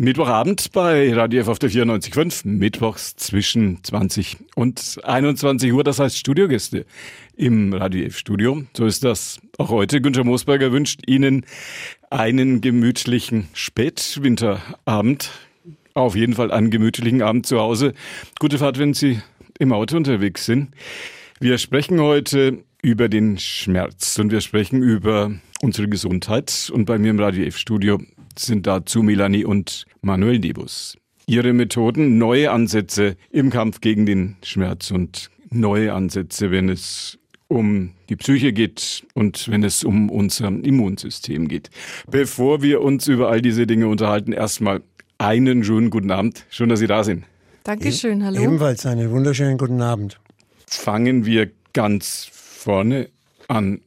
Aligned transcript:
Mittwochabend 0.00 0.72
bei 0.72 1.12
Radio 1.12 1.42
F 1.42 1.48
auf 1.48 1.58
der 1.58 1.70
94.5, 1.70 2.48
mittwochs 2.48 3.16
zwischen 3.16 3.84
20 3.84 4.38
und 4.54 4.98
21 5.04 5.74
Uhr, 5.74 5.84
das 5.84 5.98
heißt 5.98 6.16
Studiogäste 6.16 6.86
im 7.36 7.74
Radio 7.74 8.06
F 8.06 8.16
Studio. 8.16 8.62
So 8.74 8.86
ist 8.86 9.04
das 9.04 9.40
auch 9.58 9.68
heute. 9.68 10.00
Günther 10.00 10.24
Moosberger 10.24 10.72
wünscht 10.72 11.02
Ihnen 11.06 11.44
einen 12.08 12.62
gemütlichen 12.62 13.48
Spätwinterabend. 13.52 15.32
Auf 15.92 16.16
jeden 16.16 16.32
Fall 16.32 16.50
einen 16.50 16.70
gemütlichen 16.70 17.20
Abend 17.20 17.44
zu 17.44 17.60
Hause. 17.60 17.92
Gute 18.38 18.56
Fahrt, 18.56 18.78
wenn 18.78 18.94
Sie 18.94 19.20
im 19.58 19.70
Auto 19.70 19.98
unterwegs 19.98 20.46
sind. 20.46 20.70
Wir 21.40 21.58
sprechen 21.58 22.00
heute 22.00 22.64
über 22.80 23.10
den 23.10 23.36
Schmerz 23.36 24.18
und 24.18 24.32
wir 24.32 24.40
sprechen 24.40 24.82
über 24.82 25.30
unsere 25.60 25.88
Gesundheit. 25.88 26.70
Und 26.72 26.86
bei 26.86 26.96
mir 26.96 27.10
im 27.10 27.20
Radio 27.20 27.44
F 27.44 27.58
Studio 27.58 28.00
sind 28.38 28.66
dazu 28.66 29.02
Melanie 29.02 29.44
und 29.44 29.84
Manuel 30.02 30.38
Debus. 30.38 30.96
Ihre 31.26 31.52
Methoden, 31.52 32.18
neue 32.18 32.50
Ansätze 32.50 33.16
im 33.30 33.50
Kampf 33.50 33.80
gegen 33.80 34.06
den 34.06 34.36
Schmerz 34.42 34.90
und 34.90 35.30
neue 35.50 35.92
Ansätze, 35.92 36.50
wenn 36.50 36.68
es 36.68 37.18
um 37.48 37.90
die 38.08 38.16
Psyche 38.16 38.52
geht 38.52 39.04
und 39.14 39.48
wenn 39.48 39.64
es 39.64 39.84
um 39.84 40.08
unser 40.08 40.48
Immunsystem 40.48 41.48
geht. 41.48 41.70
Bevor 42.10 42.62
wir 42.62 42.80
uns 42.80 43.08
über 43.08 43.28
all 43.28 43.42
diese 43.42 43.66
Dinge 43.66 43.88
unterhalten, 43.88 44.32
erstmal 44.32 44.82
einen 45.18 45.62
schönen 45.64 45.90
guten 45.90 46.10
Abend. 46.10 46.46
Schön, 46.48 46.68
dass 46.68 46.78
Sie 46.78 46.86
da 46.86 47.04
sind. 47.04 47.24
Dankeschön, 47.64 48.24
hallo. 48.24 48.40
Ebenfalls 48.40 48.86
einen 48.86 49.10
wunderschönen 49.10 49.58
guten 49.58 49.82
Abend. 49.82 50.18
Fangen 50.66 51.26
wir 51.26 51.50
ganz 51.72 52.28
vorne 52.32 53.10
an. 53.48 53.80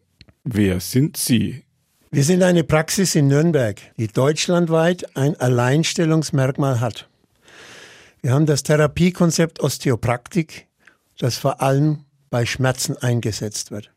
Wer 0.44 0.80
sind 0.80 1.18
Sie? 1.18 1.63
Wir 2.14 2.24
sind 2.24 2.44
eine 2.44 2.64
Praxis 2.64 3.16
in 3.16 3.28
Nürnberg, 3.28 3.82
die 3.98 4.08
deutschlandweit 4.08 5.18
ein 5.18 5.36
Alleinstellungsmerkmal 5.36 6.80
hat. 6.80 7.10
Wir 8.22 8.34
haben 8.34 8.46
das 8.46 8.62
Therapiekonzept 8.62 9.60
Osteopraktik, 9.62 10.68
das 11.18 11.40
vor 11.40 11.64
allem 11.64 12.06
bei 12.30 12.46
Schmerzen 12.46 12.96
eingesetzt 12.98 13.72
wird. 13.72 13.92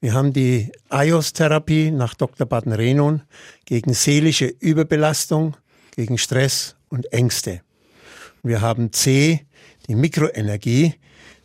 Wir 0.00 0.14
haben 0.14 0.32
die 0.32 0.70
IOS-Therapie 0.88 1.90
nach 1.90 2.14
Dr. 2.14 2.46
Baden-Renon 2.46 3.22
gegen 3.64 3.92
seelische 3.92 4.46
Überbelastung, 4.46 5.56
gegen 5.96 6.18
Stress 6.18 6.76
und 6.90 7.12
Ängste. 7.12 7.60
Wir 8.44 8.60
haben 8.60 8.92
C, 8.92 9.44
die 9.88 9.96
Mikroenergie, 9.96 10.94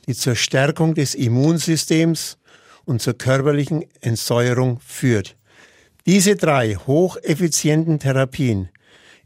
die 0.06 0.14
zur 0.14 0.36
Stärkung 0.36 0.94
des 0.94 1.16
Immunsystems 1.16 2.38
und 2.86 3.02
zur 3.02 3.16
körperlichen 3.16 3.86
Entsäuerung 4.02 4.80
führt. 4.80 5.38
Diese 6.08 6.36
drei 6.36 6.76
hocheffizienten 6.76 8.00
Therapien 8.00 8.70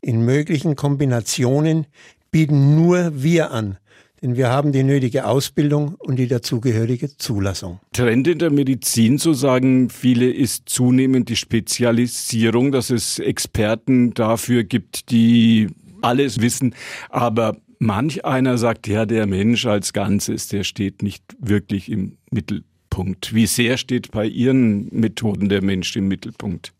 in 0.01 0.25
möglichen 0.25 0.75
Kombinationen 0.75 1.87
bieten 2.31 2.75
nur 2.75 3.23
wir 3.23 3.51
an, 3.51 3.77
denn 4.21 4.35
wir 4.35 4.49
haben 4.49 4.73
die 4.73 4.83
nötige 4.83 5.25
Ausbildung 5.25 5.95
und 5.99 6.17
die 6.17 6.27
dazugehörige 6.27 7.15
Zulassung. 7.15 7.79
Trend 7.93 8.27
in 8.27 8.39
der 8.39 8.51
Medizin, 8.51 9.17
so 9.17 9.31
sagen 9.31 9.89
viele, 9.89 10.29
ist 10.29 10.67
zunehmend 10.67 11.29
die 11.29 11.37
Spezialisierung, 11.37 12.73
dass 12.73 12.89
es 12.89 13.19
Experten 13.19 14.13
dafür 14.13 14.65
gibt, 14.65 15.11
die 15.11 15.69
alles 16.01 16.41
wissen, 16.41 16.75
aber 17.09 17.55
manch 17.79 18.25
einer 18.25 18.57
sagt, 18.57 18.87
ja, 18.87 19.05
der 19.05 19.27
Mensch 19.27 19.65
als 19.65 19.93
Ganzes, 19.93 20.49
der 20.49 20.65
steht 20.65 21.01
nicht 21.01 21.23
wirklich 21.39 21.89
im 21.89 22.17
Mittelpunkt. 22.31 22.74
Mittelpunkt? 22.95 23.33
Wie 23.33 23.45
sehr 23.45 23.77
steht 23.77 24.11
bei 24.11 24.25
Ihren 24.25 24.87
Methoden 24.91 25.49
der 25.49 25.61
Mensch 25.61 25.95
im 25.95 26.07
Mittelpunkt? 26.07 26.73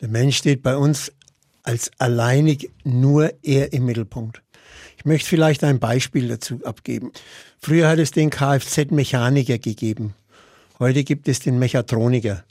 Der 0.00 0.08
Mensch 0.08 0.38
steht 0.38 0.62
bei 0.62 0.76
uns 0.76 1.12
als 1.62 1.90
alleinig 1.98 2.70
nur 2.84 3.32
er 3.42 3.72
im 3.72 3.84
Mittelpunkt. 3.86 4.42
Ich 4.96 5.04
möchte 5.04 5.28
vielleicht 5.28 5.62
ein 5.62 5.78
Beispiel 5.78 6.28
dazu 6.28 6.60
abgeben. 6.64 7.12
Früher 7.58 7.88
hat 7.88 7.98
es 7.98 8.12
den 8.12 8.30
Kfz-Mechaniker 8.30 9.58
gegeben. 9.58 10.14
Heute 10.78 11.04
gibt 11.04 11.28
es 11.28 11.40
den 11.40 11.58
Mechatroniker, 11.58 12.44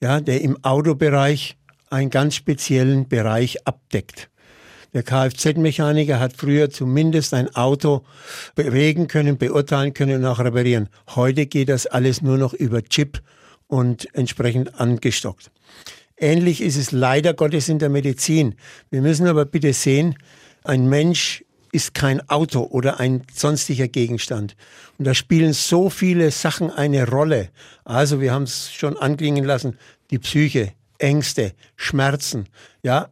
ja, 0.00 0.20
der 0.20 0.40
im 0.40 0.62
Autobereich 0.64 1.56
einen 1.90 2.10
ganz 2.10 2.34
speziellen 2.34 3.08
Bereich 3.08 3.66
abdeckt. 3.66 4.30
Der 4.96 5.02
Kfz-Mechaniker 5.02 6.18
hat 6.18 6.32
früher 6.38 6.70
zumindest 6.70 7.34
ein 7.34 7.54
Auto 7.54 8.06
bewegen 8.54 9.08
können, 9.08 9.36
beurteilen 9.36 9.92
können 9.92 10.16
und 10.16 10.24
auch 10.24 10.38
reparieren. 10.38 10.88
Heute 11.14 11.44
geht 11.44 11.68
das 11.68 11.86
alles 11.86 12.22
nur 12.22 12.38
noch 12.38 12.54
über 12.54 12.82
Chip 12.82 13.20
und 13.66 14.08
entsprechend 14.14 14.80
angestockt. 14.80 15.50
Ähnlich 16.16 16.62
ist 16.62 16.78
es 16.78 16.92
leider 16.92 17.34
Gottes 17.34 17.68
in 17.68 17.78
der 17.78 17.90
Medizin. 17.90 18.54
Wir 18.88 19.02
müssen 19.02 19.26
aber 19.26 19.44
bitte 19.44 19.74
sehen, 19.74 20.16
ein 20.64 20.88
Mensch 20.88 21.44
ist 21.72 21.92
kein 21.92 22.26
Auto 22.30 22.62
oder 22.62 22.98
ein 22.98 23.24
sonstiger 23.34 23.88
Gegenstand. 23.88 24.56
Und 24.96 25.06
da 25.06 25.12
spielen 25.12 25.52
so 25.52 25.90
viele 25.90 26.30
Sachen 26.30 26.70
eine 26.70 27.06
Rolle. 27.06 27.50
Also 27.84 28.22
wir 28.22 28.32
haben 28.32 28.44
es 28.44 28.72
schon 28.72 28.96
anklingen 28.96 29.44
lassen, 29.44 29.76
die 30.10 30.18
Psyche, 30.18 30.72
Ängste, 30.96 31.52
Schmerzen, 31.76 32.46
ja, 32.82 33.10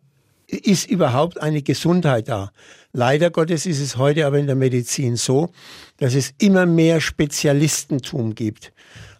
ist 0.56 0.88
überhaupt 0.88 1.40
eine 1.40 1.62
Gesundheit 1.62 2.28
da? 2.28 2.50
Leider 2.92 3.30
Gottes 3.30 3.66
ist 3.66 3.80
es 3.80 3.96
heute 3.96 4.26
aber 4.26 4.38
in 4.38 4.46
der 4.46 4.56
Medizin 4.56 5.16
so, 5.16 5.50
dass 5.98 6.14
es 6.14 6.32
immer 6.38 6.66
mehr 6.66 7.00
Spezialistentum 7.00 8.34
gibt. 8.34 8.72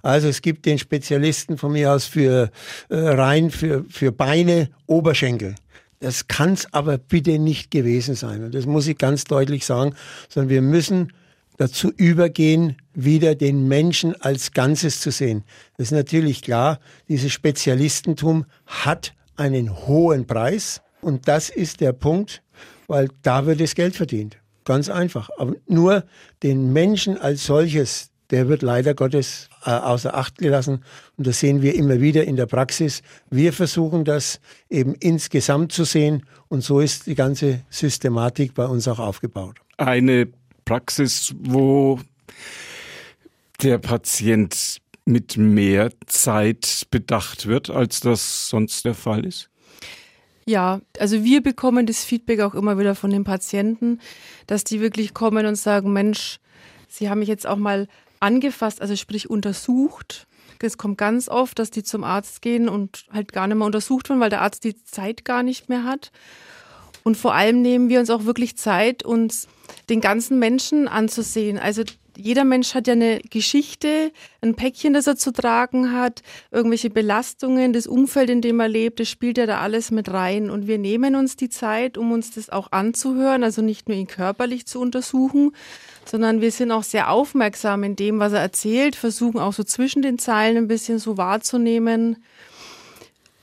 Also 0.03 0.29
es 0.29 0.43
gibt 0.43 0.67
den 0.67 0.79
Spezialisten 0.79 1.57
von 1.57 1.73
mir 1.73 1.93
aus 1.93 2.05
für 2.05 2.51
äh, 2.91 2.97
rein 2.97 3.51
für, 3.51 3.85
für 3.89 4.13
Beine, 4.13 4.69
Oberschenkel. 4.87 5.55
Das 6.01 6.29
kann 6.29 6.53
es 6.53 6.73
aber 6.75 6.99
bitte 6.99 7.39
nicht 7.39 7.71
gewesen 7.71 8.15
sein. 8.15 8.45
Und 8.45 8.55
das 8.55 8.67
muss 8.67 8.87
ich 8.87 8.99
ganz 8.99 9.25
deutlich 9.25 9.65
sagen, 9.65 9.95
sondern 10.29 10.51
wir 10.51 10.61
müssen 10.63 11.13
dazu 11.57 11.91
übergehen, 11.97 12.77
wieder 12.93 13.35
den 13.35 13.67
Menschen 13.69 14.21
als 14.21 14.53
Ganzes 14.53 15.01
zu 15.01 15.11
sehen. 15.11 15.45
Das 15.77 15.89
ist 15.89 15.93
natürlich 15.93 16.43
klar, 16.43 16.81
dieses 17.09 17.33
Spezialistentum 17.33 18.45
hat 18.67 19.15
einen 19.37 19.87
hohen 19.87 20.27
Preis. 20.27 20.83
Und 21.05 21.29
das 21.29 21.51
ist 21.51 21.81
der 21.81 21.93
Punkt, 21.93 22.43
weil 22.87 23.09
da 23.23 23.47
wird 23.47 23.61
das 23.61 23.75
Geld 23.75 23.95
verdient. 23.95 24.39
Ganz 24.65 24.89
einfach. 24.89 25.29
Aber 25.37 25.55
nur 25.67 26.05
den 26.43 26.73
Menschen 26.73 27.19
als 27.19 27.45
solches, 27.45 28.11
der 28.31 28.49
wird 28.49 28.63
leider 28.63 28.95
Gottes 28.95 29.51
äh, 29.67 29.71
außer 29.71 30.15
Acht 30.15 30.39
gelassen. 30.39 30.83
Und 31.17 31.27
das 31.27 31.41
sehen 31.41 31.61
wir 31.61 31.75
immer 31.75 32.01
wieder 32.01 32.25
in 32.25 32.37
der 32.37 32.47
Praxis. 32.47 33.03
Wir 33.31 33.53
versuchen 33.53 34.05
das 34.05 34.41
eben 34.71 34.95
insgesamt 34.95 35.73
zu 35.73 35.85
sehen. 35.85 36.25
Und 36.49 36.63
so 36.63 36.81
ist 36.81 37.07
die 37.07 37.15
ganze 37.15 37.61
Systematik 37.69 38.55
bei 38.55 38.65
uns 38.65 38.89
auch 38.89 38.99
aufgebaut. 38.99 39.59
Eine 39.77 40.29
Praxis, 40.65 41.35
wo 41.39 42.01
der 43.63 43.77
Patient 43.79 44.81
mit 45.05 45.37
mehr 45.37 45.91
Zeit 46.07 46.87
bedacht 46.91 47.47
wird, 47.47 47.69
als 47.69 48.01
das 48.01 48.49
sonst 48.49 48.87
der 48.87 48.95
Fall 48.95 49.27
ist? 49.27 49.51
Ja, 50.47 50.81
also 50.99 51.25
wir 51.25 51.43
bekommen 51.43 51.87
das 51.87 52.05
Feedback 52.05 52.41
auch 52.41 52.55
immer 52.55 52.79
wieder 52.79 52.95
von 52.95 53.11
den 53.11 53.25
Patienten, 53.25 54.01
dass 54.47 54.65
die 54.65 54.81
wirklich 54.81 55.15
kommen 55.15 55.47
und 55.47 55.57
sagen, 55.57 55.93
Mensch, 55.93 56.39
Sie 56.89 57.11
haben 57.11 57.21
mich 57.21 57.29
jetzt 57.29 57.47
auch 57.47 57.57
mal 57.57 57.89
angefasst, 58.21 58.81
also 58.81 58.95
sprich 58.95 59.29
untersucht. 59.29 60.27
Es 60.61 60.79
kommt 60.79 60.97
ganz 60.97 61.29
oft, 61.29 61.59
dass 61.59 61.71
die 61.71 61.83
zum 61.83 62.05
Arzt 62.05 62.41
gehen 62.41 62.71
und 62.71 63.05
halt 63.13 63.33
gar 63.33 63.47
nicht 63.47 63.59
mehr 63.59 63.67
untersucht 63.67 64.09
werden, 64.09 64.21
weil 64.21 64.31
der 64.31 64.41
Arzt 64.41 64.65
die 64.65 64.83
Zeit 64.85 65.25
gar 65.25 65.43
nicht 65.43 65.69
mehr 65.69 65.85
hat. 65.85 66.11
Und 67.03 67.19
vor 67.19 67.35
allem 67.35 67.61
nehmen 67.61 67.91
wir 67.91 68.01
uns 68.01 68.09
auch 68.09 68.25
wirklich 68.25 68.57
Zeit, 68.57 69.03
uns 69.03 69.47
den 69.91 70.01
ganzen 70.01 70.39
Menschen 70.39 70.89
anzusehen. 70.89 71.59
Also 71.59 71.83
jeder 72.17 72.45
Mensch 72.45 72.75
hat 72.75 72.87
ja 72.87 72.93
eine 72.93 73.21
Geschichte, 73.21 74.13
ein 74.41 74.55
Päckchen, 74.55 74.93
das 74.93 75.07
er 75.07 75.17
zu 75.17 75.33
tragen 75.33 75.93
hat, 75.93 76.23
irgendwelche 76.51 76.91
Belastungen, 76.91 77.73
das 77.73 77.87
Umfeld, 77.87 78.31
in 78.31 78.41
dem 78.41 78.61
er 78.61 78.69
lebt, 78.69 79.01
das 79.01 79.09
spielt 79.09 79.39
ja 79.39 79.47
da 79.47 79.61
alles 79.61 79.91
mit 79.91 80.13
rein. 80.13 80.51
Und 80.51 80.67
wir 80.67 80.79
nehmen 80.79 81.15
uns 81.15 81.37
die 81.37 81.49
Zeit, 81.49 81.99
um 81.99 82.13
uns 82.13 82.33
das 82.33 82.51
auch 82.51 82.73
anzuhören, 82.73 83.45
also 83.45 83.63
nicht 83.63 83.89
nur 83.89 83.97
ihn 83.97 84.07
körperlich 84.07 84.67
zu 84.67 84.81
untersuchen, 84.81 85.53
sondern 86.05 86.41
wir 86.41 86.51
sind 86.51 86.71
auch 86.71 86.83
sehr 86.83 87.11
aufmerksam 87.11 87.83
in 87.85 87.97
dem, 87.97 88.19
was 88.19 88.33
er 88.33 88.41
erzählt, 88.41 88.97
versuchen 88.97 89.41
auch 89.41 89.53
so 89.53 89.65
zwischen 89.65 90.03
den 90.03 90.19
Zeilen 90.19 90.57
ein 90.57 90.69
bisschen 90.69 90.99
so 90.99 91.17
wahrzunehmen, 91.17 92.23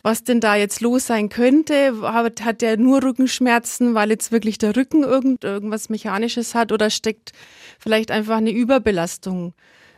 was 0.04 0.24
denn 0.24 0.40
da 0.40 0.56
jetzt 0.56 0.82
los 0.82 1.08
sein 1.08 1.30
könnte. 1.30 2.02
Hat 2.02 2.62
der 2.62 2.78
nur 2.78 3.04
Rückenschmerzen, 3.04 3.94
weil 3.94 4.10
jetzt 4.10 4.32
wirklich 4.32 4.58
der 4.58 4.76
Rücken 4.76 5.04
irgend, 5.04 5.44
irgendwas 5.44 5.90
Mechanisches 5.90 6.56
hat 6.56 6.72
oder 6.72 6.90
steckt 6.90 7.32
vielleicht 7.80 8.12
einfach 8.12 8.38
eine 8.38 8.52
Überbelastung 8.52 9.54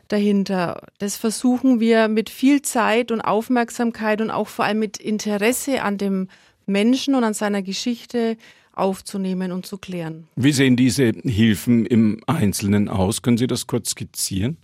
dahinter. 0.07 0.88
Das 1.00 1.17
versuchen 1.17 1.79
wir 1.79 2.07
mit 2.07 2.29
viel 2.29 2.61
Zeit 2.61 3.11
und 3.11 3.21
Aufmerksamkeit 3.21 4.21
und 4.21 4.31
auch 4.31 4.47
vor 4.47 4.65
allem 4.65 4.79
mit 4.79 4.97
Interesse 4.97 5.81
an 5.81 5.97
dem 5.97 6.27
Menschen 6.65 7.15
und 7.15 7.23
an 7.23 7.33
seiner 7.33 7.61
Geschichte 7.61 8.38
aufzunehmen 8.73 9.51
und 9.51 9.65
zu 9.65 9.77
klären. 9.77 10.27
Wie 10.35 10.51
sehen 10.51 10.75
diese 10.75 11.11
Hilfen 11.23 11.85
im 11.85 12.21
Einzelnen 12.25 12.89
aus? 12.89 13.21
Können 13.21 13.38
Sie 13.38 13.47
das 13.47 13.67
kurz 13.67 13.91
skizzieren? 13.91 14.57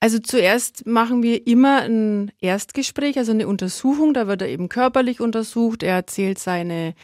Also 0.00 0.18
zuerst 0.18 0.86
machen 0.86 1.22
wir 1.22 1.46
immer 1.46 1.82
ein 1.82 2.30
Erstgespräch, 2.40 3.18
also 3.18 3.32
eine 3.32 3.48
Untersuchung. 3.48 4.14
Da 4.14 4.28
wird 4.28 4.42
er 4.42 4.48
eben 4.48 4.68
körperlich 4.68 5.20
untersucht. 5.20 5.82
Er 5.82 5.94
erzählt 5.94 6.38
seine 6.38 6.94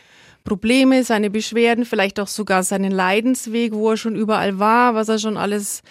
Probleme, 0.45 1.03
seine 1.03 1.31
Beschwerden, 1.31 1.87
vielleicht 1.87 2.21
auch 2.21 2.29
sogar 2.29 2.63
seinen 2.63 2.93
Leidensweg, 2.93 3.73
wo 3.73 3.91
er 3.91 3.97
schon 3.97 4.15
überall 4.15 4.59
war, 4.59 4.95
was 4.95 5.09
er 5.09 5.19
schon 5.19 5.37
alles 5.37 5.83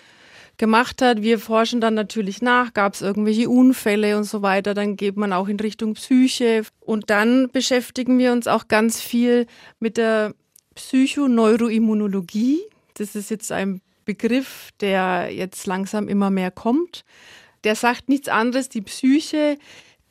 gemacht 0.57 1.01
hat. 1.01 1.21
Wir 1.21 1.39
forschen 1.39 1.81
dann 1.81 1.95
natürlich 1.95 2.41
nach, 2.41 2.73
gab 2.73 2.93
es 2.93 3.01
irgendwelche 3.01 3.49
Unfälle 3.49 4.15
und 4.15 4.23
so 4.23 4.41
weiter. 4.41 4.73
Dann 4.73 4.95
geht 4.95 5.17
man 5.17 5.33
auch 5.33 5.47
in 5.47 5.59
Richtung 5.59 5.95
Psyche. 5.95 6.63
Und 6.79 7.09
dann 7.09 7.49
beschäftigen 7.51 8.17
wir 8.17 8.31
uns 8.31 8.47
auch 8.47 8.67
ganz 8.67 9.01
viel 9.01 9.47
mit 9.79 9.97
der 9.97 10.35
Psychoneuroimmunologie. 10.75 12.61
Das 12.93 13.15
ist 13.15 13.29
jetzt 13.29 13.51
ein 13.51 13.81
Begriff, 14.05 14.69
der 14.79 15.29
jetzt 15.31 15.65
langsam 15.67 16.07
immer 16.07 16.29
mehr 16.29 16.51
kommt. 16.51 17.03
Der 17.63 17.75
sagt 17.75 18.09
nichts 18.09 18.27
anderes, 18.27 18.69
die 18.69 18.81
Psyche, 18.81 19.57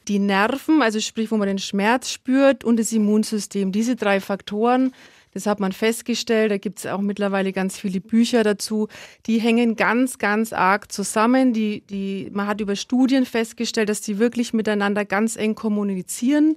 die 0.09 0.19
Nerven, 0.19 0.83
also 0.83 1.01
sprich, 1.01 1.31
wo 1.31 1.37
man 1.37 1.49
den 1.49 1.59
Schmerz 1.59 2.11
spürt 2.11 2.65
und 2.65 2.79
das 2.79 2.93
Immunsystem. 2.93 3.73
Diese 3.73 3.97
drei 3.97 4.21
Faktoren 4.21 4.93
das 5.33 5.47
hat 5.47 5.61
man 5.61 5.73
festgestellt. 5.73 6.51
Da 6.51 6.59
gibt 6.59 6.81
es 6.81 6.87
auch 6.87 7.01
mittlerweile 7.01 7.53
ganz 7.53 7.79
viele 7.79 8.01
Bücher 8.01 8.45
dazu. 8.45 8.89
Die 9.27 9.41
hängen 9.41 9.77
ganz, 9.77 10.19
ganz 10.19 10.53
arg 10.53 10.93
zusammen. 10.93 11.53
Die, 11.53 11.81
die, 11.81 12.29
man 12.33 12.47
hat 12.47 12.61
über 12.61 12.77
Studien 12.77 13.25
festgestellt, 13.25 13.89
dass 13.89 14.03
die 14.03 14.19
wirklich 14.19 14.53
miteinander 14.53 15.05
ganz 15.05 15.37
eng 15.37 15.55
kommunizieren 15.55 16.57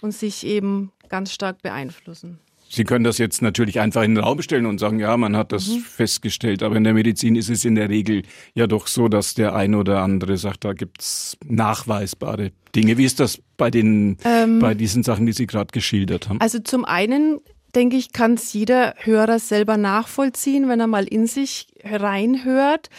und 0.00 0.12
sich 0.12 0.46
eben 0.46 0.90
ganz 1.08 1.32
stark 1.32 1.62
beeinflussen. 1.62 2.40
Sie 2.74 2.84
können 2.84 3.04
das 3.04 3.18
jetzt 3.18 3.40
natürlich 3.40 3.78
einfach 3.78 4.02
in 4.02 4.16
den 4.16 4.24
Raum 4.24 4.42
stellen 4.42 4.66
und 4.66 4.78
sagen, 4.78 4.98
ja, 4.98 5.16
man 5.16 5.36
hat 5.36 5.52
das 5.52 5.68
mhm. 5.68 5.80
festgestellt. 5.80 6.62
Aber 6.62 6.74
in 6.76 6.84
der 6.84 6.92
Medizin 6.92 7.36
ist 7.36 7.48
es 7.48 7.64
in 7.64 7.76
der 7.76 7.88
Regel 7.88 8.22
ja 8.54 8.66
doch 8.66 8.88
so, 8.88 9.08
dass 9.08 9.34
der 9.34 9.54
eine 9.54 9.78
oder 9.78 10.02
andere 10.02 10.36
sagt, 10.36 10.64
da 10.64 10.72
gibt 10.72 11.00
es 11.00 11.36
nachweisbare 11.44 12.50
Dinge. 12.74 12.98
Wie 12.98 13.04
ist 13.04 13.20
das 13.20 13.40
bei 13.56 13.70
den, 13.70 14.18
ähm, 14.24 14.58
bei 14.58 14.74
diesen 14.74 15.04
Sachen, 15.04 15.24
die 15.24 15.32
Sie 15.32 15.46
gerade 15.46 15.70
geschildert 15.72 16.28
haben? 16.28 16.40
Also 16.40 16.58
zum 16.58 16.84
einen 16.84 17.38
denke 17.76 17.96
ich, 17.96 18.12
kann 18.12 18.34
es 18.34 18.52
jeder 18.52 18.94
Hörer 18.98 19.38
selber 19.38 19.76
nachvollziehen, 19.76 20.68
wenn 20.68 20.80
er 20.80 20.88
mal 20.88 21.04
in 21.04 21.26
sich 21.26 21.68
reinhört. 21.84 22.90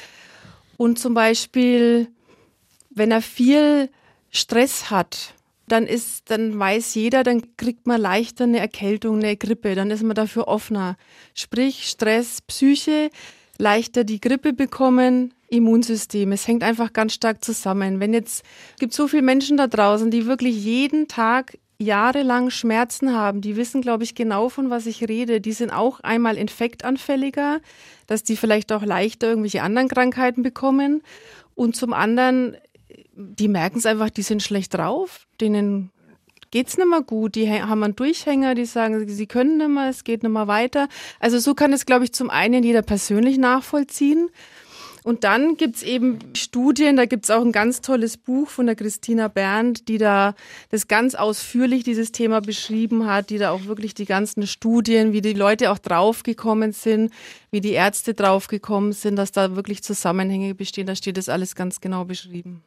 Und 0.78 1.00
zum 1.00 1.14
Beispiel, 1.14 2.08
wenn 2.90 3.12
er 3.12 3.22
viel 3.22 3.90
Stress 4.32 4.90
hat, 4.90 5.35
dann 5.68 5.88
ist, 5.88 6.30
dann 6.30 6.58
weiß 6.58 6.96
jeder, 6.96 7.24
dann 7.24 7.56
kriegt 7.58 7.88
man 7.88 8.00
leichter 8.00 8.44
eine 8.44 8.60
Erkältung, 8.60 9.18
eine 9.18 9.36
Grippe, 9.36 9.76
dann 9.76 9.92
ist 9.92 10.04
man 10.04 10.16
dafür 10.16 10.48
offener. 10.48 10.96
Sprich, 11.34 11.88
Stress, 11.88 12.42
Psyche, 12.42 13.10
leichter 13.58 14.04
die 14.04 14.22
Grippe 14.22 14.54
bekommen, 14.54 15.34
Immunsystem. 15.50 16.32
Es 16.32 16.48
hängt 16.48 16.64
einfach 16.64 16.94
ganz 16.94 17.14
stark 17.14 17.44
zusammen. 17.44 18.00
Wenn 18.00 18.14
jetzt, 18.14 18.44
gibt 18.80 18.94
so 18.94 19.08
viele 19.08 19.24
Menschen 19.24 19.58
da 19.58 19.68
draußen, 19.68 20.12
die 20.12 20.26
wirklich 20.26 20.56
jeden 20.64 21.08
Tag 21.08 21.58
jahrelang 21.78 22.52
Schmerzen 22.52 23.14
haben, 23.14 23.42
die 23.42 23.58
wissen, 23.58 23.82
glaube 23.82 24.04
ich, 24.04 24.16
genau 24.16 24.50
von 24.50 24.70
was 24.70 24.86
ich 24.86 25.08
rede. 25.08 25.42
Die 25.42 25.52
sind 25.52 25.72
auch 25.72 26.00
einmal 26.02 26.38
infektanfälliger, 26.38 27.60
dass 28.08 28.24
die 28.24 28.38
vielleicht 28.38 28.72
auch 28.72 28.84
leichter 28.84 29.28
irgendwelche 29.28 29.62
anderen 29.62 29.90
Krankheiten 29.90 30.42
bekommen. 30.42 31.04
Und 31.54 31.76
zum 31.76 31.94
anderen, 31.94 32.58
die 33.16 33.48
merken 33.48 33.80
es 33.80 33.86
einfach, 33.86 34.10
die 34.10 34.22
sind 34.22 34.44
schlecht 34.44 34.74
drauf, 34.74 35.28
denen 35.40 35.92
geht's 36.52 36.78
nicht 36.78 36.88
mehr 36.88 37.02
gut, 37.02 37.36
die 37.36 37.50
haben 37.50 37.84
einen 37.84 37.96
Durchhänger, 37.96 38.56
die 38.56 38.66
sagen, 38.66 39.08
sie 39.08 39.28
können 39.28 39.58
nicht 39.58 39.70
mehr, 39.70 39.90
es 39.90 40.04
geht 40.04 40.24
nicht 40.24 40.32
mehr 40.32 40.48
weiter. 40.48 40.88
Also 41.20 41.40
so 41.40 41.54
kann 41.54 41.74
es, 41.74 41.86
glaube 41.86 42.06
ich, 42.06 42.14
zum 42.14 42.30
einen 42.30 42.64
jeder 42.64 42.82
persönlich 42.82 43.38
nachvollziehen. 43.38 44.30
Und 45.04 45.24
dann 45.24 45.56
gibt's 45.56 45.84
eben 45.84 46.18
Studien, 46.34 46.96
da 46.96 47.06
gibt's 47.06 47.30
auch 47.30 47.42
ein 47.42 47.52
ganz 47.52 47.82
tolles 47.82 48.18
Buch 48.18 48.50
von 48.50 48.66
der 48.66 48.76
Christina 48.76 49.28
Berndt, 49.28 49.88
die 49.88 50.00
da 50.00 50.34
das 50.72 50.88
ganz 50.88 51.14
ausführlich 51.14 51.84
dieses 51.84 52.12
Thema 52.12 52.42
beschrieben 52.42 53.06
hat, 53.06 53.30
die 53.30 53.38
da 53.38 53.52
auch 53.52 53.66
wirklich 53.66 53.94
die 53.94 54.06
ganzen 54.06 54.48
Studien, 54.48 55.14
wie 55.14 55.22
die 55.22 55.34
Leute 55.34 55.72
auch 55.72 55.78
draufgekommen 55.78 56.72
sind, 56.72 57.14
wie 57.52 57.62
die 57.62 57.74
Ärzte 57.74 58.16
draufgekommen 58.16 58.94
sind, 58.94 59.16
dass 59.16 59.32
da 59.32 59.56
wirklich 59.56 59.84
Zusammenhänge 59.84 60.56
bestehen, 60.56 60.88
da 60.88 60.96
steht 60.96 61.18
das 61.18 61.30
alles 61.30 61.54
ganz 61.54 61.82
genau 61.82 62.06
beschrieben. 62.06 62.64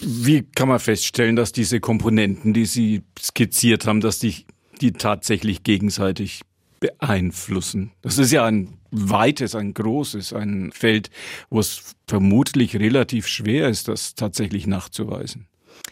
Wie 0.00 0.42
kann 0.42 0.68
man 0.68 0.80
feststellen, 0.80 1.36
dass 1.36 1.52
diese 1.52 1.80
Komponenten, 1.80 2.52
die 2.52 2.66
Sie 2.66 3.02
skizziert 3.18 3.86
haben, 3.86 4.00
dass 4.00 4.18
die, 4.18 4.44
die 4.80 4.92
tatsächlich 4.92 5.62
gegenseitig 5.62 6.42
beeinflussen? 6.80 7.92
Das 8.02 8.18
ist 8.18 8.32
ja 8.32 8.44
ein 8.44 8.78
weites, 8.90 9.54
ein 9.54 9.74
großes, 9.74 10.32
ein 10.32 10.72
Feld, 10.72 11.10
wo 11.50 11.60
es 11.60 11.94
vermutlich 12.06 12.76
relativ 12.76 13.26
schwer 13.26 13.68
ist, 13.68 13.88
das 13.88 14.14
tatsächlich 14.14 14.66
nachzuweisen. 14.66 15.46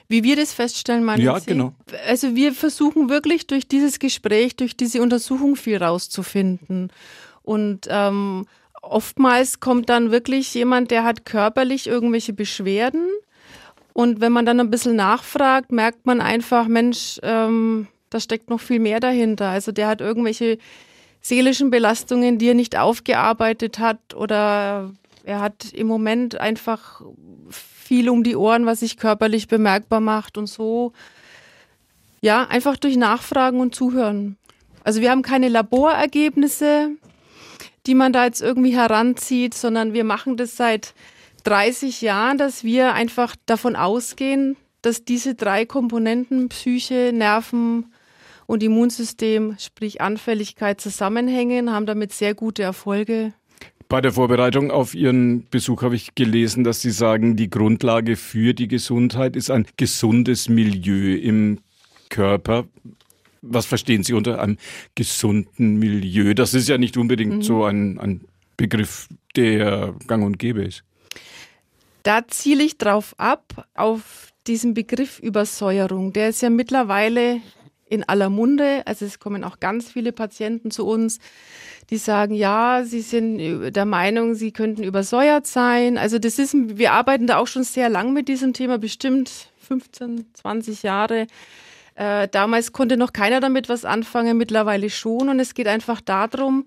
Wie 0.08 0.25
wir 0.25 0.37
das 0.37 0.52
feststellen, 0.52 1.04
meinen 1.04 1.22
ja, 1.22 1.40
Sie? 1.40 1.46
genau. 1.46 1.75
Also 2.06 2.34
wir 2.37 2.52
versuchen 2.52 3.08
wirklich 3.08 3.46
durch 3.46 3.66
dieses 3.66 3.99
Gespräch, 3.99 4.56
durch 4.56 4.76
diese 4.76 5.00
Untersuchung 5.00 5.56
viel 5.56 5.78
rauszufinden. 5.78 6.93
Und 7.43 7.88
ähm, 7.88 8.46
oftmals 8.82 9.60
kommt 9.60 9.88
dann 9.88 10.10
wirklich 10.10 10.52
jemand, 10.54 10.90
der 10.90 11.04
hat 11.04 11.25
körperlich 11.25 11.87
irgendwelche 11.87 12.32
Beschwerden. 12.32 13.08
Und 13.93 14.21
wenn 14.21 14.33
man 14.33 14.47
dann 14.47 14.61
ein 14.61 14.71
bisschen 14.71 14.97
nachfragt, 14.97 15.71
merkt 15.71 16.06
man 16.06 16.21
einfach, 16.21 16.67
Mensch, 16.67 17.19
ähm, 17.23 17.89
da 18.11 18.21
steckt 18.21 18.50
noch 18.50 18.61
viel 18.61 18.81
mehr 18.81 19.00
dahinter. 19.00 19.49
Also 19.49 19.73
der 19.73 19.89
hat 19.89 20.00
irgendwelche 20.00 20.59
seelischen 21.21 21.71
Belastungen, 21.71 22.39
die 22.39 22.49
er 22.49 22.55
nicht 22.55 22.77
aufgearbeitet 22.77 23.79
hat 23.79 24.15
oder 24.15 24.91
er 25.25 25.41
hat 25.41 25.73
im 25.73 25.87
Moment 25.87 26.41
einfach 26.41 27.03
viel 27.49 28.09
um 28.09 28.25
die 28.25 28.37
Ohren, 28.37 28.67
was 28.67 28.81
sich 28.81 28.97
körperlich 28.97 29.49
bemerkbar 29.49 30.00
macht 30.00 30.37
und 30.37 30.47
so. 30.47 30.93
Ja, 32.21 32.47
einfach 32.49 32.77
durch 32.77 32.97
Nachfragen 32.97 33.61
und 33.61 33.75
Zuhören. 33.75 34.37
Also 34.85 35.00
wir 35.00 35.11
haben 35.11 35.23
keine 35.23 35.49
Laborergebnisse, 35.49 36.91
die 37.87 37.95
man 37.95 38.12
da 38.12 38.25
jetzt 38.25 38.43
irgendwie 38.43 38.75
heranzieht, 38.75 39.55
sondern 39.55 39.93
wir 39.93 40.05
machen 40.05 40.37
das 40.37 40.56
seit 40.56 40.95
30 41.43 42.00
Jahren, 42.03 42.39
dass 42.39 42.65
wir 42.65 42.94
einfach 42.94 43.37
davon 43.47 43.77
ausgehen, 43.77 44.56
dass 44.83 45.05
diese 45.05 45.35
drei 45.35 45.65
Komponenten 45.65 46.49
Psyche, 46.49 47.12
Nerven 47.15 47.93
und 48.47 48.62
Immunsystem, 48.62 49.56
sprich 49.59 50.00
Anfälligkeit, 50.00 50.81
zusammenhängen, 50.81 51.73
haben 51.73 51.87
damit 51.87 52.12
sehr 52.12 52.35
gute 52.35 52.62
Erfolge. 52.62 53.33
Bei 53.89 54.00
der 54.00 54.12
Vorbereitung 54.12 54.71
auf 54.71 54.94
Ihren 54.94 55.47
Besuch 55.50 55.83
habe 55.83 55.94
ich 55.94 56.15
gelesen, 56.15 56.65
dass 56.65 56.81
Sie 56.81 56.91
sagen, 56.91 57.37
die 57.37 57.50
Grundlage 57.50 58.17
für 58.17 58.55
die 58.55 58.69
Gesundheit 58.69 59.37
ist 59.37 59.50
ein 59.50 59.67
gesundes 59.77 60.49
Milieu 60.49 61.15
im 61.15 61.59
Körper. 62.09 62.65
Was 63.43 63.67
verstehen 63.67 64.03
Sie 64.03 64.15
unter 64.15 64.41
einem 64.41 64.56
gesunden 64.95 65.77
Milieu? 65.79 66.33
Das 66.33 66.55
ist 66.55 66.69
ja 66.69 66.79
nicht 66.79 66.97
unbedingt 66.97 67.37
mhm. 67.37 67.43
so 67.43 67.64
ein, 67.64 67.99
ein 67.99 68.23
Begriff, 68.57 69.09
der 69.37 69.95
gang 70.07 70.25
und 70.25 70.38
gäbe 70.38 70.62
ist. 70.64 70.85
Da 72.02 72.26
ziele 72.26 72.64
ich 72.64 72.78
drauf 72.78 73.14
ab, 73.18 73.68
auf 73.75 74.32
diesen 74.47 74.75
Begriff 74.75 75.18
Übersäuerung. 75.18 76.12
Der 76.12 76.28
ist 76.28 76.42
ja 76.42 76.50
mittlerweile 76.50 77.40
in 77.88 78.09
aller 78.09 78.30
Munde. 78.30 78.82
Also 78.87 79.04
es 79.04 79.18
kommen 79.18 79.44
auch 79.44 79.61
ganz 79.61 79.92
viele 79.92 80.12
Patienten 80.12 80.71
zu 80.71 80.87
uns, 80.87 81.18
die 81.90 81.99
sagen, 81.99 82.35
ja, 82.35 82.82
sie 82.85 83.02
sind 83.02 83.73
der 83.73 83.85
Meinung, 83.85 84.35
sie 84.35 84.50
könnten 84.50 84.82
übersäuert 84.82 85.47
sein. 85.47 85.99
Also 85.99 86.18
das 86.18 86.38
ist, 86.38 86.54
wir 86.56 86.92
arbeiten 86.92 87.26
da 87.26 87.37
auch 87.37 87.47
schon 87.47 87.64
sehr 87.64 87.88
lang 87.88 88.12
mit 88.12 88.28
diesem 88.28 88.54
Thema, 88.54 88.78
bestimmt 88.78 89.30
15, 89.61 90.26
20 90.32 90.82
Jahre. 90.82 91.26
Äh, 91.94 92.28
damals 92.28 92.73
konnte 92.73 92.97
noch 92.97 93.12
keiner 93.12 93.40
damit 93.40 93.68
was 93.68 93.85
anfangen, 93.85 94.38
mittlerweile 94.38 94.88
schon. 94.88 95.28
Und 95.28 95.38
es 95.38 95.52
geht 95.54 95.68
einfach 95.68 96.00
darum, 96.00 96.66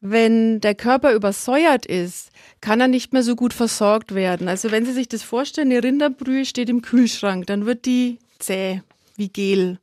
wenn 0.00 0.60
der 0.60 0.74
Körper 0.74 1.14
übersäuert 1.14 1.86
ist, 1.86 2.30
kann 2.60 2.80
er 2.80 2.88
nicht 2.88 3.12
mehr 3.12 3.22
so 3.22 3.34
gut 3.34 3.52
versorgt 3.52 4.14
werden. 4.14 4.48
Also 4.48 4.70
wenn 4.70 4.84
Sie 4.84 4.92
sich 4.92 5.08
das 5.08 5.22
vorstellen, 5.22 5.70
eine 5.70 5.82
Rinderbrühe 5.82 6.44
steht 6.44 6.68
im 6.68 6.82
Kühlschrank, 6.82 7.46
dann 7.46 7.66
wird 7.66 7.86
die 7.86 8.18
zäh 8.38 8.82
wie 9.16 9.28
Gel. 9.28 9.78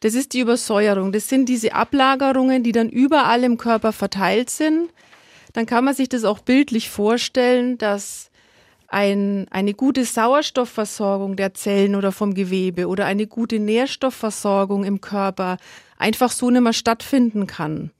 Das 0.00 0.14
ist 0.14 0.32
die 0.32 0.40
Übersäuerung. 0.40 1.12
Das 1.12 1.28
sind 1.28 1.48
diese 1.48 1.74
Ablagerungen, 1.74 2.62
die 2.62 2.72
dann 2.72 2.88
überall 2.88 3.42
im 3.42 3.58
Körper 3.58 3.92
verteilt 3.92 4.50
sind. 4.50 4.90
Dann 5.52 5.66
kann 5.66 5.84
man 5.84 5.94
sich 5.94 6.08
das 6.08 6.24
auch 6.24 6.38
bildlich 6.38 6.88
vorstellen, 6.88 7.78
dass 7.78 8.30
ein, 8.86 9.46
eine 9.50 9.74
gute 9.74 10.04
Sauerstoffversorgung 10.04 11.36
der 11.36 11.54
Zellen 11.54 11.94
oder 11.94 12.12
vom 12.12 12.34
Gewebe 12.34 12.86
oder 12.86 13.06
eine 13.06 13.26
gute 13.26 13.58
Nährstoffversorgung 13.58 14.84
im 14.84 15.00
Körper 15.00 15.58
einfach 15.98 16.30
so 16.30 16.50
nicht 16.50 16.62
mehr 16.62 16.72
stattfinden 16.72 17.46
kann. 17.46 17.90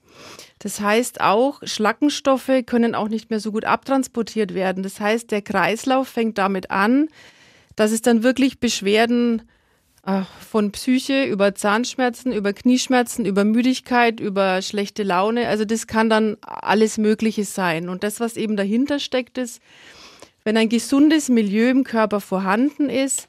Das 0.59 0.81
heißt 0.81 1.21
auch, 1.21 1.61
Schlackenstoffe 1.63 2.51
können 2.67 2.95
auch 2.95 3.09
nicht 3.09 3.31
mehr 3.31 3.41
so 3.41 3.53
gut 3.53 3.65
abtransportiert 3.65 4.55
werden. 4.55 4.83
Das 4.83 5.01
heißt, 5.01 5.31
der 5.31 5.43
Kreislauf 5.43 6.09
fängt 6.09 6.39
damit 6.39 6.71
an, 6.71 7.09
dass 7.77 7.93
es 7.93 8.03
dann 8.03 8.23
wirklich 8.23 8.59
Beschwerden 8.59 9.43
von 10.51 10.73
Psyche 10.73 11.25
über 11.25 11.55
Zahnschmerzen, 11.55 12.33
über 12.33 12.55
Knieschmerzen, 12.55 13.27
über 13.27 13.45
Müdigkeit, 13.45 14.21
über 14.21 14.63
schlechte 14.63 15.03
Laune. 15.03 15.49
Also 15.49 15.67
das 15.67 15.87
kann 15.87 16.09
dann 16.09 16.39
alles 16.41 16.97
Mögliche 16.97 17.45
sein. 17.45 17.91
Und 17.91 18.03
das, 18.05 18.19
was 18.19 18.37
eben 18.37 18.57
dahinter 18.57 19.01
steckt, 19.01 19.37
ist, 19.37 19.61
wenn 20.45 20.57
ein 20.57 20.71
gesundes 20.71 21.29
Milieu 21.29 21.69
im 21.69 21.85
Körper 21.85 22.21
vorhanden 22.21 22.89
ist, 22.89 23.27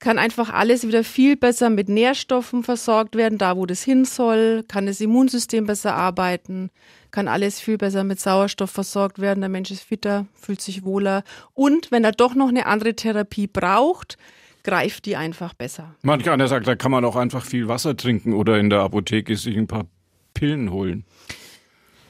kann 0.00 0.18
einfach 0.18 0.52
alles 0.52 0.86
wieder 0.86 1.04
viel 1.04 1.36
besser 1.36 1.70
mit 1.70 1.88
Nährstoffen 1.88 2.64
versorgt 2.64 3.16
werden, 3.16 3.38
da 3.38 3.56
wo 3.56 3.66
das 3.66 3.82
hin 3.82 4.04
soll, 4.04 4.64
kann 4.66 4.86
das 4.86 5.00
Immunsystem 5.00 5.66
besser 5.66 5.94
arbeiten, 5.94 6.70
kann 7.10 7.28
alles 7.28 7.60
viel 7.60 7.76
besser 7.76 8.02
mit 8.02 8.18
Sauerstoff 8.18 8.70
versorgt 8.70 9.20
werden, 9.20 9.40
der 9.40 9.50
Mensch 9.50 9.70
ist 9.70 9.82
fitter, 9.82 10.26
fühlt 10.34 10.62
sich 10.62 10.84
wohler 10.84 11.22
und 11.54 11.90
wenn 11.92 12.02
er 12.02 12.12
doch 12.12 12.34
noch 12.34 12.48
eine 12.48 12.66
andere 12.66 12.96
Therapie 12.96 13.46
braucht, 13.46 14.16
greift 14.64 15.04
die 15.04 15.16
einfach 15.16 15.54
besser. 15.54 15.94
Manch 16.02 16.28
einer 16.28 16.48
sagt, 16.48 16.66
da 16.66 16.76
kann 16.76 16.90
man 16.90 17.04
auch 17.04 17.16
einfach 17.16 17.44
viel 17.44 17.68
Wasser 17.68 17.96
trinken 17.96 18.32
oder 18.32 18.58
in 18.58 18.70
der 18.70 18.80
Apotheke 18.80 19.36
sich 19.36 19.56
ein 19.56 19.66
paar 19.66 19.86
Pillen 20.34 20.70
holen. 20.70 21.04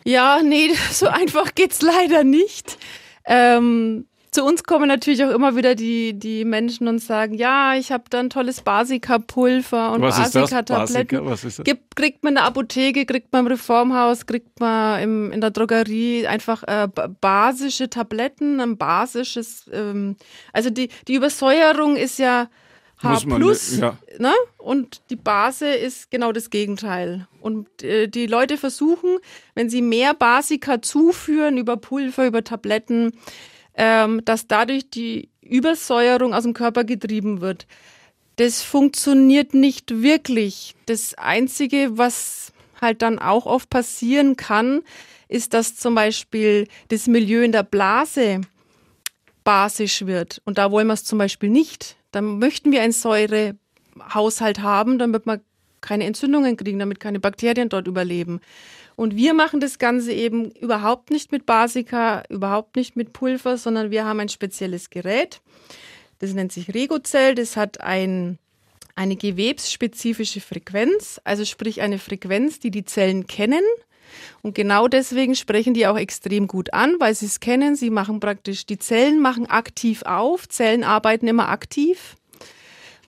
Ja, 0.04 0.40
nee, 0.42 0.70
so 0.92 1.08
einfach 1.08 1.54
geht's 1.54 1.82
leider 1.82 2.24
nicht. 2.24 2.78
Ähm, 3.24 4.06
zu 4.30 4.44
uns 4.44 4.64
kommen 4.64 4.88
natürlich 4.88 5.24
auch 5.24 5.30
immer 5.30 5.56
wieder 5.56 5.74
die, 5.74 6.12
die 6.18 6.44
Menschen 6.44 6.86
und 6.88 7.00
sagen, 7.00 7.34
ja, 7.34 7.74
ich 7.74 7.90
habe 7.90 8.04
da 8.10 8.20
ein 8.20 8.30
tolles 8.30 8.62
Basika-Pulver 8.62 9.92
und 9.92 10.02
Basika-Tabletten. 10.02 11.26
Das? 11.26 11.60
Gibt, 11.64 11.96
kriegt 11.96 12.22
man 12.22 12.32
in 12.32 12.34
der 12.36 12.44
Apotheke, 12.44 13.06
kriegt 13.06 13.32
man 13.32 13.46
im 13.46 13.52
Reformhaus, 13.52 14.26
kriegt 14.26 14.60
man 14.60 15.02
im, 15.02 15.32
in 15.32 15.40
der 15.40 15.50
Drogerie 15.50 16.26
einfach 16.26 16.62
äh, 16.64 16.88
basische 17.20 17.90
Tabletten, 17.90 18.60
ein 18.60 18.76
basisches, 18.76 19.68
ähm, 19.72 20.16
also 20.52 20.70
die, 20.70 20.90
die 21.08 21.14
Übersäuerung 21.14 21.96
ist 21.96 22.18
ja 22.18 22.48
H+, 23.02 23.26
man, 23.26 23.42
ja. 23.42 23.96
ne? 24.18 24.32
und 24.58 25.00
die 25.08 25.16
Base 25.16 25.66
ist 25.66 26.10
genau 26.10 26.32
das 26.32 26.50
Gegenteil. 26.50 27.26
Und 27.40 27.82
äh, 27.82 28.08
die 28.08 28.26
Leute 28.26 28.58
versuchen, 28.58 29.18
wenn 29.54 29.70
sie 29.70 29.80
mehr 29.80 30.12
Basika 30.12 30.82
zuführen 30.82 31.56
über 31.56 31.78
Pulver, 31.78 32.26
über 32.26 32.44
Tabletten, 32.44 33.12
ähm, 33.74 34.24
dass 34.24 34.46
dadurch 34.46 34.90
die 34.90 35.28
Übersäuerung 35.42 36.34
aus 36.34 36.44
dem 36.44 36.54
Körper 36.54 36.84
getrieben 36.84 37.40
wird. 37.40 37.66
Das 38.36 38.62
funktioniert 38.62 39.54
nicht 39.54 40.02
wirklich. 40.02 40.74
Das 40.86 41.14
Einzige, 41.14 41.98
was 41.98 42.52
halt 42.80 43.02
dann 43.02 43.18
auch 43.18 43.46
oft 43.46 43.68
passieren 43.68 44.36
kann, 44.36 44.82
ist, 45.28 45.54
dass 45.54 45.76
zum 45.76 45.94
Beispiel 45.94 46.66
das 46.88 47.06
Milieu 47.06 47.42
in 47.42 47.52
der 47.52 47.62
Blase 47.62 48.40
basisch 49.44 50.06
wird. 50.06 50.40
Und 50.44 50.58
da 50.58 50.70
wollen 50.70 50.86
wir 50.86 50.94
es 50.94 51.04
zum 51.04 51.18
Beispiel 51.18 51.50
nicht. 51.50 51.96
Dann 52.12 52.38
möchten 52.38 52.72
wir 52.72 52.82
einen 52.82 52.92
Säurehaushalt 52.92 54.60
haben, 54.60 54.98
damit 54.98 55.26
wir 55.26 55.40
keine 55.80 56.04
Entzündungen 56.04 56.56
kriegen, 56.56 56.78
damit 56.78 57.00
keine 57.00 57.20
Bakterien 57.20 57.68
dort 57.68 57.86
überleben. 57.86 58.40
Und 59.00 59.16
wir 59.16 59.32
machen 59.32 59.60
das 59.60 59.78
Ganze 59.78 60.12
eben 60.12 60.50
überhaupt 60.50 61.08
nicht 61.08 61.32
mit 61.32 61.46
Basika, 61.46 62.22
überhaupt 62.28 62.76
nicht 62.76 62.96
mit 62.96 63.14
Pulver, 63.14 63.56
sondern 63.56 63.90
wir 63.90 64.04
haben 64.04 64.20
ein 64.20 64.28
spezielles 64.28 64.90
Gerät. 64.90 65.40
Das 66.18 66.34
nennt 66.34 66.52
sich 66.52 66.74
Regozell. 66.74 67.34
Das 67.34 67.56
hat 67.56 67.80
ein, 67.80 68.38
eine 68.96 69.16
gewebsspezifische 69.16 70.42
Frequenz, 70.42 71.18
also 71.24 71.46
sprich 71.46 71.80
eine 71.80 71.98
Frequenz, 71.98 72.60
die 72.60 72.70
die 72.70 72.84
Zellen 72.84 73.26
kennen. 73.26 73.62
Und 74.42 74.54
genau 74.54 74.86
deswegen 74.86 75.34
sprechen 75.34 75.72
die 75.72 75.86
auch 75.86 75.96
extrem 75.96 76.46
gut 76.46 76.74
an, 76.74 76.96
weil 76.98 77.14
sie 77.14 77.24
es 77.24 77.40
kennen. 77.40 77.76
Sie 77.76 77.88
machen 77.88 78.20
praktisch, 78.20 78.66
die 78.66 78.78
Zellen 78.78 79.18
machen 79.18 79.46
aktiv 79.46 80.02
auf. 80.02 80.46
Zellen 80.46 80.84
arbeiten 80.84 81.26
immer 81.26 81.48
aktiv, 81.48 82.16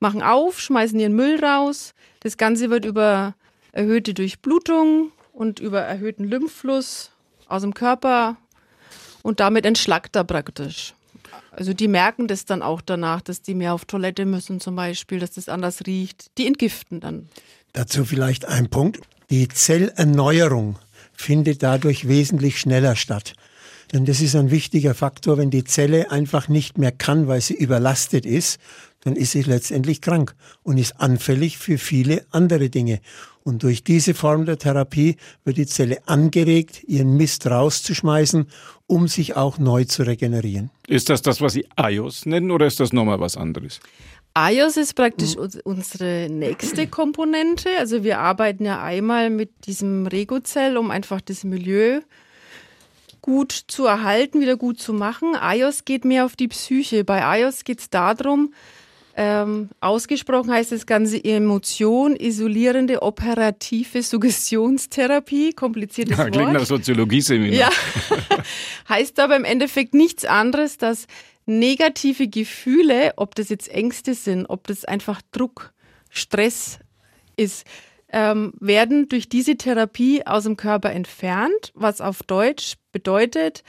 machen 0.00 0.22
auf, 0.22 0.58
schmeißen 0.58 0.98
ihren 0.98 1.12
Müll 1.12 1.44
raus. 1.44 1.92
Das 2.20 2.38
Ganze 2.38 2.70
wird 2.70 2.86
über 2.86 3.34
erhöhte 3.72 4.14
Durchblutung 4.14 5.12
und 5.32 5.58
über 5.60 5.80
erhöhten 5.80 6.24
Lymphfluss 6.24 7.10
aus 7.48 7.62
dem 7.62 7.74
Körper 7.74 8.36
und 9.22 9.40
damit 9.40 9.66
entschlackt 9.66 10.16
er 10.16 10.24
praktisch. 10.24 10.94
Also 11.50 11.74
die 11.74 11.88
merken 11.88 12.28
das 12.28 12.44
dann 12.44 12.62
auch 12.62 12.80
danach, 12.80 13.20
dass 13.20 13.42
die 13.42 13.54
mehr 13.54 13.74
auf 13.74 13.84
Toilette 13.84 14.24
müssen 14.24 14.60
zum 14.60 14.76
Beispiel, 14.76 15.18
dass 15.18 15.32
das 15.32 15.48
anders 15.48 15.86
riecht. 15.86 16.30
Die 16.38 16.46
entgiften 16.46 17.00
dann. 17.00 17.28
Dazu 17.72 18.04
vielleicht 18.04 18.46
ein 18.46 18.68
Punkt. 18.70 19.00
Die 19.30 19.48
Zellerneuerung 19.48 20.78
findet 21.12 21.62
dadurch 21.62 22.08
wesentlich 22.08 22.58
schneller 22.58 22.96
statt. 22.96 23.34
Denn 23.92 24.06
das 24.06 24.20
ist 24.20 24.34
ein 24.34 24.50
wichtiger 24.50 24.94
Faktor, 24.94 25.36
wenn 25.36 25.50
die 25.50 25.64
Zelle 25.64 26.10
einfach 26.10 26.48
nicht 26.48 26.78
mehr 26.78 26.92
kann, 26.92 27.28
weil 27.28 27.42
sie 27.42 27.54
überlastet 27.54 28.24
ist, 28.24 28.58
dann 29.00 29.16
ist 29.16 29.32
sie 29.32 29.42
letztendlich 29.42 30.00
krank 30.00 30.34
und 30.62 30.78
ist 30.78 30.98
anfällig 31.00 31.58
für 31.58 31.76
viele 31.76 32.24
andere 32.30 32.70
Dinge. 32.70 33.00
Und 33.44 33.62
durch 33.62 33.82
diese 33.82 34.14
Form 34.14 34.46
der 34.46 34.58
Therapie 34.58 35.16
wird 35.44 35.56
die 35.56 35.66
Zelle 35.66 35.98
angeregt, 36.06 36.84
ihren 36.84 37.16
Mist 37.16 37.46
rauszuschmeißen, 37.46 38.46
um 38.86 39.08
sich 39.08 39.36
auch 39.36 39.58
neu 39.58 39.84
zu 39.84 40.04
regenerieren. 40.04 40.70
Ist 40.86 41.08
das 41.08 41.22
das, 41.22 41.40
was 41.40 41.54
Sie 41.54 41.66
IOS 41.78 42.26
nennen 42.26 42.50
oder 42.50 42.66
ist 42.66 42.78
das 42.80 42.92
nochmal 42.92 43.20
was 43.20 43.36
anderes? 43.36 43.80
IOS 44.36 44.78
ist 44.78 44.94
praktisch 44.94 45.36
unsere 45.36 46.28
nächste 46.30 46.86
Komponente. 46.86 47.68
Also 47.78 48.02
wir 48.02 48.18
arbeiten 48.18 48.64
ja 48.64 48.82
einmal 48.82 49.28
mit 49.28 49.66
diesem 49.66 50.06
Regozell, 50.06 50.78
um 50.78 50.90
einfach 50.90 51.20
das 51.20 51.44
Milieu 51.44 52.00
gut 53.20 53.52
zu 53.52 53.86
erhalten, 53.86 54.40
wieder 54.40 54.56
gut 54.56 54.80
zu 54.80 54.94
machen. 54.94 55.36
IOS 55.40 55.84
geht 55.84 56.04
mehr 56.04 56.24
auf 56.24 56.34
die 56.34 56.48
Psyche. 56.48 57.04
Bei 57.04 57.40
IOS 57.40 57.64
geht 57.64 57.80
es 57.80 57.90
darum, 57.90 58.54
ähm, 59.14 59.68
ausgesprochen 59.80 60.50
heißt 60.50 60.72
das 60.72 60.86
Ganze 60.86 61.22
Emotion, 61.22 62.16
isolierende 62.16 63.02
operative 63.02 64.02
Suggestionstherapie, 64.02 65.52
kompliziertes 65.52 66.16
ja, 66.16 66.24
klingt 66.24 66.36
Wort. 66.36 66.44
Klingt 66.44 66.60
nach 66.60 66.66
Soziologie-Seminar. 66.66 67.54
Ja. 67.54 67.70
heißt 68.88 69.20
aber 69.20 69.36
im 69.36 69.44
Endeffekt 69.44 69.92
nichts 69.92 70.24
anderes, 70.24 70.78
dass 70.78 71.06
negative 71.44 72.28
Gefühle, 72.28 73.12
ob 73.16 73.34
das 73.34 73.48
jetzt 73.48 73.68
Ängste 73.68 74.14
sind, 74.14 74.46
ob 74.46 74.66
das 74.66 74.84
einfach 74.84 75.20
Druck, 75.32 75.72
Stress 76.08 76.78
ist, 77.36 77.66
ähm, 78.12 78.52
werden 78.60 79.08
durch 79.08 79.28
diese 79.28 79.56
Therapie 79.56 80.26
aus 80.26 80.44
dem 80.44 80.56
Körper 80.56 80.90
entfernt, 80.90 81.72
was 81.74 82.00
auf 82.00 82.22
Deutsch 82.22 82.74
bedeutet, 82.92 83.64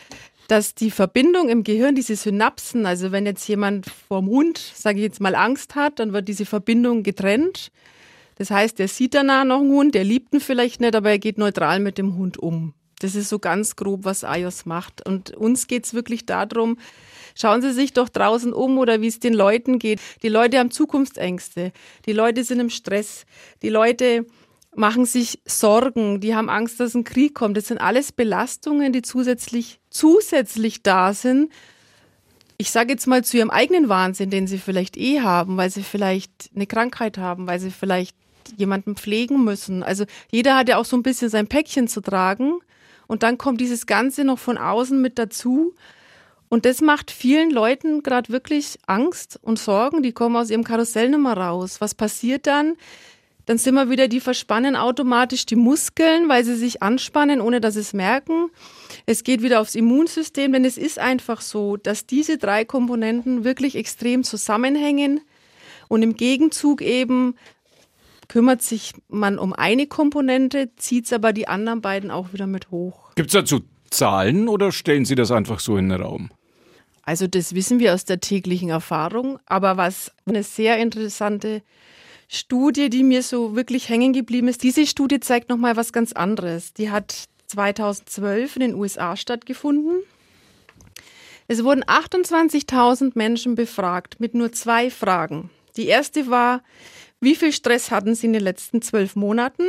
dass 0.48 0.76
die 0.76 0.92
Verbindung 0.92 1.50
im 1.50 1.64
Gehirn, 1.64 1.96
diese 1.96 2.16
Synapsen, 2.16 2.86
also 2.86 3.12
wenn 3.12 3.26
jetzt 3.26 3.48
jemand 3.48 3.86
vorm 4.08 4.28
Hund, 4.28 4.58
sage 4.58 4.98
ich 4.98 5.04
jetzt 5.04 5.22
mal, 5.22 5.36
Angst 5.36 5.76
hat, 5.76 6.00
dann 6.00 6.14
wird 6.14 6.28
diese 6.28 6.46
Verbindung 6.46 7.04
getrennt. 7.04 7.72
Das 8.36 8.52
heißt, 8.52 8.80
der 8.80 8.88
sieht 8.88 9.14
danach 9.14 9.46
noch 9.46 9.62
einen 9.62 9.72
Hund, 9.72 9.96
der 9.96 10.04
liebt 10.04 10.34
ihn 10.34 10.40
vielleicht 10.40 10.82
nicht, 10.82 10.96
aber 10.96 11.12
er 11.12 11.20
geht 11.20 11.38
neutral 11.38 11.80
mit 11.80 11.98
dem 11.98 12.18
Hund 12.18 12.38
um. 12.38 12.74
Das 13.00 13.16
ist 13.16 13.30
so 13.30 13.38
ganz 13.38 13.76
grob, 13.76 14.06
was 14.06 14.24
iOS 14.24 14.66
macht. 14.66 15.06
Und 15.06 15.32
uns 15.32 15.68
geht 15.68 15.86
es 15.86 15.94
wirklich 15.94 16.26
darum, 16.26 16.78
schauen 17.36 17.62
Sie 17.62 17.74
sich 17.74 17.94
doch 17.94 18.10
draußen 18.10 18.54
um 18.54 18.78
oder 18.78 19.02
wie 19.02 19.08
es 19.08 19.20
den 19.20 19.34
Leuten 19.34 19.78
geht. 19.78 20.00
Die 20.22 20.30
Leute 20.30 20.58
haben 20.58 20.72
Zukunftsängste. 20.72 21.74
Die 22.06 22.14
Leute 22.14 22.44
sind 22.44 22.60
im 22.60 22.70
Stress. 22.70 23.26
Die 23.62 23.70
Leute 23.70 24.26
machen 24.75 25.06
sich 25.06 25.42
Sorgen, 25.46 26.20
die 26.20 26.36
haben 26.36 26.50
Angst, 26.50 26.80
dass 26.80 26.96
ein 26.96 27.03
Krieg 27.03 27.36
kommt. 27.36 27.58
Das 27.58 27.68
sind 27.68 27.80
alles 27.80 28.12
Belastungen, 28.12 28.94
die 28.94 29.01
zusätzlich, 29.01 29.80
zusätzlich 29.89 30.84
da 30.84 31.13
sind. 31.13 31.51
Ich 32.58 32.72
sage 32.72 32.92
jetzt 32.92 33.08
mal 33.08 33.24
zu 33.24 33.38
ihrem 33.38 33.50
eigenen 33.50 33.89
Wahnsinn, 33.89 34.30
den 34.30 34.48
sie 34.48 34.58
vielleicht 34.58 34.98
eh 34.98 35.22
haben, 35.22 35.58
weil 35.58 35.70
sie 35.70 35.84
vielleicht 35.84 36.50
eine 36.56 36.68
Krankheit 36.68 37.18
haben, 37.18 37.48
weil 37.48 37.60
sie 37.60 37.72
vielleicht 37.72 38.15
jemanden 38.58 38.96
pflegen 38.96 39.44
müssen. 39.44 39.84
Also 39.84 40.06
jeder 40.32 40.56
hat 40.56 40.70
ja 40.70 40.77
auch 40.77 40.86
so 40.86 40.96
ein 40.96 41.03
bisschen 41.03 41.30
sein 41.30 41.48
Päckchen 41.48 41.88
zu 41.88 42.01
tragen. 42.01 42.60
Und 43.08 43.24
dann 43.24 43.38
kommt 43.38 43.60
dieses 43.60 43.86
Ganze 43.86 44.24
noch 44.24 44.39
von 44.39 44.58
außen 44.58 45.01
mit 45.01 45.20
dazu. 45.20 45.74
Und 46.50 46.65
das 46.65 46.82
macht 46.82 47.12
vielen 47.12 47.50
Leuten 47.51 48.03
gerade 48.03 48.32
wirklich 48.32 48.77
Angst 48.86 49.39
und 49.42 49.60
Sorgen. 49.60 50.03
Die 50.03 50.12
kommen 50.12 50.36
aus 50.36 50.50
ihrem 50.50 50.63
Karussell 50.63 51.10
nicht 51.10 51.20
mehr 51.20 51.38
raus. 51.38 51.82
Was 51.82 51.96
passiert 51.96 52.48
dann? 52.48 52.75
Dann 53.46 53.58
sind 53.58 53.76
wir 53.76 53.90
wieder, 53.90 54.08
die 54.08 54.22
verspannen 54.22 54.76
automatisch 54.76 55.46
die 55.46 55.56
Muskeln, 55.56 56.30
weil 56.30 56.46
sie 56.46 56.56
sich 56.56 56.82
anspannen, 56.82 57.42
ohne 57.42 57.60
dass 57.60 57.74
sie 57.74 57.82
es 57.82 57.94
merken. 57.94 58.50
Es 59.06 59.24
geht 59.24 59.42
wieder 59.42 59.60
aufs 59.60 59.76
Immunsystem, 59.76 60.54
denn 60.54 60.64
es 60.64 60.78
ist 60.78 60.98
einfach 60.98 61.42
so, 61.42 61.76
dass 61.76 62.06
diese 62.06 62.38
drei 62.38 62.64
Komponenten 62.64 63.44
wirklich 63.44 63.76
extrem 63.76 64.24
zusammenhängen. 64.24 65.22
Und 65.90 66.04
im 66.04 66.16
Gegenzug 66.16 66.82
eben 66.82 67.36
kümmert 68.30 68.62
sich 68.62 68.94
man 69.10 69.38
um 69.38 69.54
eine 69.54 69.88
Komponente, 69.88 70.70
zieht 70.78 71.06
es 71.06 71.14
aber 71.14 71.34
die 71.34 71.48
anderen 71.48 71.82
beiden 71.82 72.12
auch 72.12 72.32
wieder 72.32 72.48
mit 72.48 72.72
hoch. 72.72 73.14
Gibt 73.16 73.30
es 73.30 73.34
dazu 73.34 73.62
Zahlen 73.90 74.48
oder 74.48 74.72
stellen 74.72 75.06
Sie 75.06 75.16
das 75.16 75.32
einfach 75.32 75.60
so 75.60 75.78
in 75.78 75.90
den 75.90 76.02
Raum? 76.02 76.32
Also 77.04 77.28
das 77.28 77.54
wissen 77.54 77.80
wir 77.80 77.94
aus 77.94 78.06
der 78.06 78.22
täglichen 78.22 78.70
Erfahrung. 78.70 79.38
Aber 79.46 79.78
was 79.78 80.12
eine 80.26 80.44
sehr 80.44 80.78
interessante 80.78 81.62
Studie, 82.36 82.90
die 82.90 83.04
mir 83.04 83.22
so 83.22 83.56
wirklich 83.56 83.90
hängen 83.90 84.12
geblieben 84.12 84.48
ist. 84.48 84.63
Diese 84.63 84.88
Studie 84.88 85.20
zeigt 85.20 85.50
noch 85.50 85.58
mal 85.58 85.75
was 85.75 85.94
ganz 85.94 86.13
anderes. 86.13 86.74
Die 86.74 86.90
hat 86.90 87.25
2012 87.46 88.56
in 88.56 88.60
den 88.62 88.74
USA 88.74 89.16
stattgefunden. 89.16 90.02
Es 91.48 91.63
wurden 91.63 91.84
28.000 91.84 93.12
Menschen 93.13 93.54
befragt 93.54 94.20
mit 94.20 94.34
nur 94.34 94.52
zwei 94.52 94.90
Fragen. 94.90 95.52
Die 95.78 95.86
erste 95.86 96.28
war, 96.28 96.63
wie 97.20 97.36
viel 97.36 97.54
Stress 97.54 97.92
hatten 97.92 98.16
sie 98.16 98.25
in 98.25 98.34
den 98.34 98.42
letzten 98.42 98.82
zwölf 98.82 99.16
Monaten? 99.16 99.68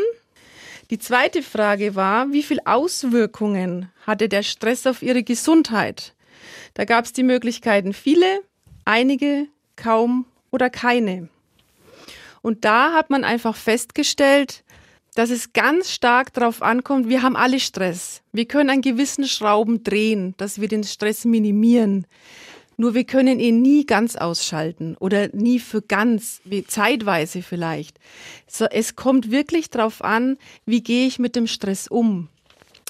Die 0.89 0.99
zweite 0.99 1.43
Frage 1.43 1.95
war, 1.95 2.33
wie 2.33 2.43
viel 2.43 2.61
Auswirkungen 2.65 3.91
hatte 4.07 4.31
der 4.31 4.43
Stress 4.43 4.87
auf 4.87 5.03
ihre 5.03 5.23
Gesundheit? 5.23 6.15
Da 6.73 6.87
gab 6.87 7.05
es 7.05 7.13
die 7.13 7.25
Möglichkeiten 7.25 7.93
viele, 7.93 8.41
einige, 8.87 9.49
kaum 9.77 10.25
oder 10.51 10.71
keine. 10.71 11.29
Und 12.45 12.67
da 12.67 12.93
hat 12.93 13.09
man 13.09 13.25
einfach 13.25 13.57
festgestellt, 13.57 14.65
dass 15.15 15.31
es 15.31 15.55
ganz 15.55 15.91
stark 15.91 16.35
darauf 16.35 16.61
ankommt, 16.61 17.09
wir 17.09 17.23
haben 17.23 17.37
alle 17.37 17.59
Stress. 17.59 18.21
Wir 18.33 18.45
können 18.45 18.69
an 18.69 18.83
gewissen 18.83 19.27
Schrauben 19.27 19.83
drehen, 19.83 20.35
dass 20.37 20.61
wir 20.61 20.69
den 20.69 20.85
Stress 20.85 21.25
minimieren. 21.25 22.07
Nur 22.77 22.93
wir 22.93 23.05
können 23.05 23.41
ihn 23.41 23.63
nie 23.63 23.87
ganz 23.87 24.15
ausschalten 24.17 24.95
oder 25.01 25.29
nie 25.29 25.59
für 25.59 25.81
ganz, 25.81 26.43
wie 26.45 26.67
zeitweise 26.67 27.41
vielleicht. 27.41 27.99
So, 28.47 28.67
es 28.67 28.95
kommt 28.95 29.31
wirklich 29.31 29.71
darauf 29.71 30.05
an, 30.05 30.37
wie 30.67 30.83
gehe 30.83 31.07
ich 31.07 31.19
mit 31.19 31.37
dem 31.37 31.47
Stress 31.47 31.89
um. 31.89 32.29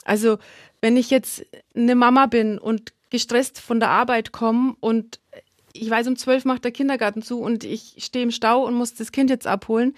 Also 0.04 0.38
wenn 0.80 0.96
ich 0.96 1.11
jetzt 1.11 1.46
eine 1.76 1.94
Mama 1.94 2.26
bin 2.26 2.58
und 2.58 2.92
gestresst 3.11 3.61
von 3.61 3.78
der 3.78 3.90
Arbeit 3.90 4.32
komme 4.32 4.75
und 4.80 5.20
ich 5.75 5.90
weiß, 5.90 6.07
um 6.07 6.16
zwölf 6.16 6.45
macht 6.45 6.64
der 6.64 6.71
Kindergarten 6.71 7.21
zu 7.21 7.40
und 7.40 7.64
ich 7.64 7.97
stehe 7.99 8.23
im 8.23 8.31
Stau 8.31 8.64
und 8.64 8.75
muss 8.75 8.95
das 8.95 9.12
Kind 9.12 9.28
jetzt 9.28 9.47
abholen, 9.47 9.95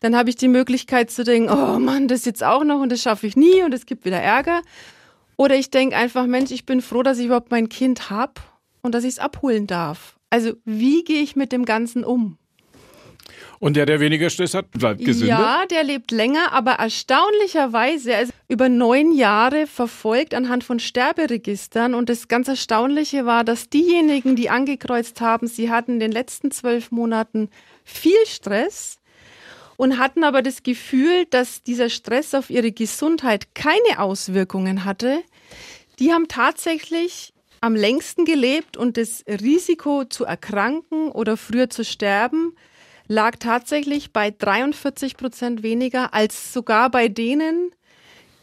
dann 0.00 0.16
habe 0.16 0.30
ich 0.30 0.36
die 0.36 0.48
Möglichkeit 0.48 1.10
zu 1.10 1.22
denken, 1.22 1.50
oh 1.50 1.78
Mann, 1.78 2.08
das 2.08 2.24
jetzt 2.24 2.42
auch 2.42 2.64
noch 2.64 2.80
und 2.80 2.90
das 2.90 3.02
schaffe 3.02 3.26
ich 3.26 3.36
nie 3.36 3.62
und 3.62 3.74
es 3.74 3.86
gibt 3.86 4.04
wieder 4.04 4.20
Ärger. 4.20 4.62
Oder 5.36 5.56
ich 5.56 5.70
denke 5.70 5.96
einfach, 5.96 6.26
Mensch, 6.26 6.50
ich 6.50 6.66
bin 6.66 6.80
froh, 6.80 7.02
dass 7.02 7.18
ich 7.18 7.26
überhaupt 7.26 7.50
mein 7.50 7.68
Kind 7.68 8.10
habe 8.10 8.40
und 8.80 8.94
dass 8.94 9.04
ich 9.04 9.10
es 9.10 9.18
abholen 9.18 9.66
darf. 9.66 10.18
Also 10.30 10.54
wie 10.64 11.04
gehe 11.04 11.22
ich 11.22 11.36
mit 11.36 11.52
dem 11.52 11.64
Ganzen 11.64 12.04
um? 12.04 12.38
Und 13.60 13.76
der, 13.76 13.86
der 13.86 13.98
weniger 13.98 14.30
Stress 14.30 14.54
hat, 14.54 14.70
bleibt 14.70 15.04
gesünder? 15.04 15.38
Ja, 15.38 15.66
der 15.66 15.82
lebt 15.82 16.12
länger, 16.12 16.52
aber 16.52 16.72
erstaunlicherweise, 16.72 18.14
also 18.14 18.32
über 18.48 18.68
neun 18.68 19.12
Jahre 19.12 19.66
verfolgt 19.66 20.34
anhand 20.34 20.62
von 20.62 20.78
Sterberegistern. 20.78 21.94
Und 21.94 22.08
das 22.08 22.28
ganz 22.28 22.46
Erstaunliche 22.46 23.26
war, 23.26 23.42
dass 23.42 23.68
diejenigen, 23.68 24.36
die 24.36 24.48
angekreuzt 24.48 25.20
haben, 25.20 25.48
sie 25.48 25.70
hatten 25.70 25.94
in 25.94 26.00
den 26.00 26.12
letzten 26.12 26.50
zwölf 26.50 26.92
Monaten 26.92 27.50
viel 27.84 28.26
Stress 28.26 28.98
und 29.76 29.98
hatten 29.98 30.22
aber 30.22 30.42
das 30.42 30.62
Gefühl, 30.62 31.24
dass 31.30 31.62
dieser 31.62 31.88
Stress 31.88 32.34
auf 32.34 32.50
ihre 32.50 32.70
Gesundheit 32.70 33.54
keine 33.54 33.98
Auswirkungen 33.98 34.84
hatte, 34.84 35.22
die 35.98 36.12
haben 36.12 36.28
tatsächlich 36.28 37.32
am 37.60 37.74
längsten 37.74 38.24
gelebt 38.24 38.76
und 38.76 38.96
das 38.96 39.24
Risiko 39.26 40.04
zu 40.04 40.24
erkranken 40.24 41.10
oder 41.10 41.36
früher 41.36 41.70
zu 41.70 41.84
sterben 41.84 42.54
lag 43.08 43.36
tatsächlich 43.38 44.12
bei 44.12 44.30
43 44.30 45.16
Prozent 45.16 45.62
weniger 45.62 46.14
als 46.14 46.52
sogar 46.52 46.90
bei 46.90 47.08
denen, 47.08 47.72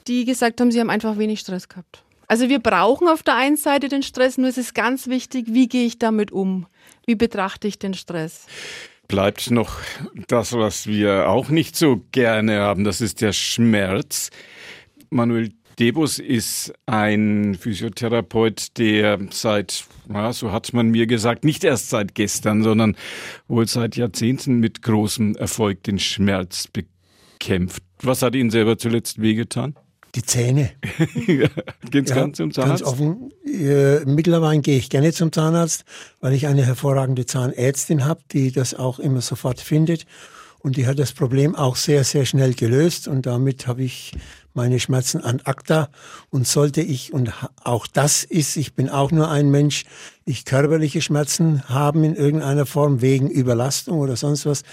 die 0.07 0.25
gesagt 0.25 0.59
haben, 0.59 0.71
sie 0.71 0.79
haben 0.79 0.89
einfach 0.89 1.17
wenig 1.17 1.39
Stress 1.39 1.69
gehabt. 1.69 2.03
Also 2.27 2.49
wir 2.49 2.59
brauchen 2.59 3.07
auf 3.07 3.21
der 3.21 3.35
einen 3.35 3.57
Seite 3.57 3.87
den 3.87 4.01
Stress, 4.01 4.37
nur 4.37 4.49
es 4.49 4.57
ist 4.57 4.73
ganz 4.73 5.07
wichtig, 5.07 5.47
wie 5.49 5.67
gehe 5.67 5.85
ich 5.85 5.99
damit 5.99 6.31
um? 6.31 6.65
Wie 7.05 7.15
betrachte 7.15 7.67
ich 7.67 7.77
den 7.77 7.93
Stress? 7.93 8.47
Bleibt 9.07 9.51
noch 9.51 9.77
das, 10.27 10.53
was 10.53 10.87
wir 10.87 11.29
auch 11.29 11.49
nicht 11.49 11.75
so 11.75 12.01
gerne 12.11 12.59
haben, 12.59 12.83
das 12.83 13.01
ist 13.01 13.21
der 13.21 13.33
Schmerz. 13.33 14.31
Manuel 15.11 15.51
Debus 15.79 16.19
ist 16.19 16.73
ein 16.85 17.55
Physiotherapeut, 17.59 18.77
der 18.77 19.19
seit, 19.31 19.85
ja, 20.11 20.31
so 20.31 20.51
hat 20.51 20.73
man 20.73 20.89
mir 20.89 21.07
gesagt, 21.07 21.43
nicht 21.43 21.63
erst 21.63 21.89
seit 21.89 22.15
gestern, 22.15 22.63
sondern 22.63 22.95
wohl 23.47 23.67
seit 23.67 23.95
Jahrzehnten 23.95 24.59
mit 24.59 24.81
großem 24.81 25.35
Erfolg 25.35 25.83
den 25.83 25.99
Schmerz 25.99 26.67
bekämpft. 26.67 27.83
Was 28.01 28.21
hat 28.21 28.35
Ihnen 28.35 28.51
selber 28.51 28.77
zuletzt 28.77 29.21
wehgetan? 29.21 29.75
Die 30.15 30.23
Zähne. 30.23 30.71
Geht's 31.91 32.11
ja, 32.11 32.15
ganz 32.15 32.37
zum 32.37 32.53
Zahnarzt? 32.53 32.85
Ganz 32.85 32.93
offen. 32.93 33.33
Äh, 33.45 34.05
mittlerweile 34.05 34.61
gehe 34.61 34.77
ich 34.77 34.89
gerne 34.89 35.11
zum 35.11 35.33
Zahnarzt, 35.33 35.83
weil 36.21 36.33
ich 36.33 36.47
eine 36.47 36.65
hervorragende 36.65 37.25
Zahnärztin 37.25 38.05
habe, 38.05 38.21
die 38.31 38.53
das 38.53 38.73
auch 38.73 38.99
immer 38.99 39.19
sofort 39.19 39.59
findet. 39.59 40.05
Und 40.59 40.77
die 40.77 40.87
hat 40.87 40.99
das 40.99 41.11
Problem 41.11 41.53
auch 41.53 41.75
sehr, 41.75 42.05
sehr 42.05 42.25
schnell 42.25 42.53
gelöst. 42.53 43.09
Und 43.09 43.25
damit 43.25 43.67
habe 43.67 43.83
ich 43.83 44.13
meine 44.55 44.79
Schmerzen 44.79 45.21
an 45.21 45.41
ACTA 45.43 45.89
und 46.29 46.47
sollte 46.47 46.81
ich, 46.81 47.13
und 47.13 47.31
auch 47.63 47.87
das 47.87 48.23
ist, 48.23 48.57
ich 48.57 48.73
bin 48.73 48.89
auch 48.89 49.11
nur 49.11 49.29
ein 49.29 49.49
Mensch, 49.49 49.85
ich 50.25 50.45
körperliche 50.45 51.01
Schmerzen 51.01 51.67
haben 51.69 52.03
in 52.03 52.15
irgendeiner 52.15 52.65
Form 52.65 53.01
wegen 53.01 53.29
Überlastung 53.29 53.99
oder 53.99 54.15
sonst 54.15 54.45
was, 54.45 54.63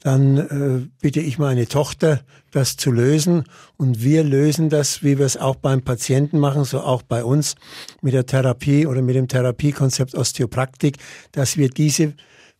dann 0.00 0.36
äh, 0.36 0.88
bitte 1.00 1.20
ich 1.20 1.38
meine 1.38 1.66
Tochter, 1.66 2.20
das 2.52 2.76
zu 2.76 2.92
lösen. 2.92 3.44
Und 3.76 4.02
wir 4.02 4.22
lösen 4.22 4.68
das, 4.68 5.02
wie 5.02 5.18
wir 5.18 5.26
es 5.26 5.36
auch 5.36 5.56
beim 5.56 5.82
Patienten 5.82 6.38
machen, 6.38 6.64
so 6.64 6.80
auch 6.80 7.02
bei 7.02 7.24
uns 7.24 7.56
mit 8.00 8.14
der 8.14 8.26
Therapie 8.26 8.86
oder 8.86 9.02
mit 9.02 9.16
dem 9.16 9.28
Therapiekonzept 9.28 10.14
Osteopraktik, 10.14 10.98
dass 11.32 11.56
wir 11.56 11.68
diese 11.68 12.14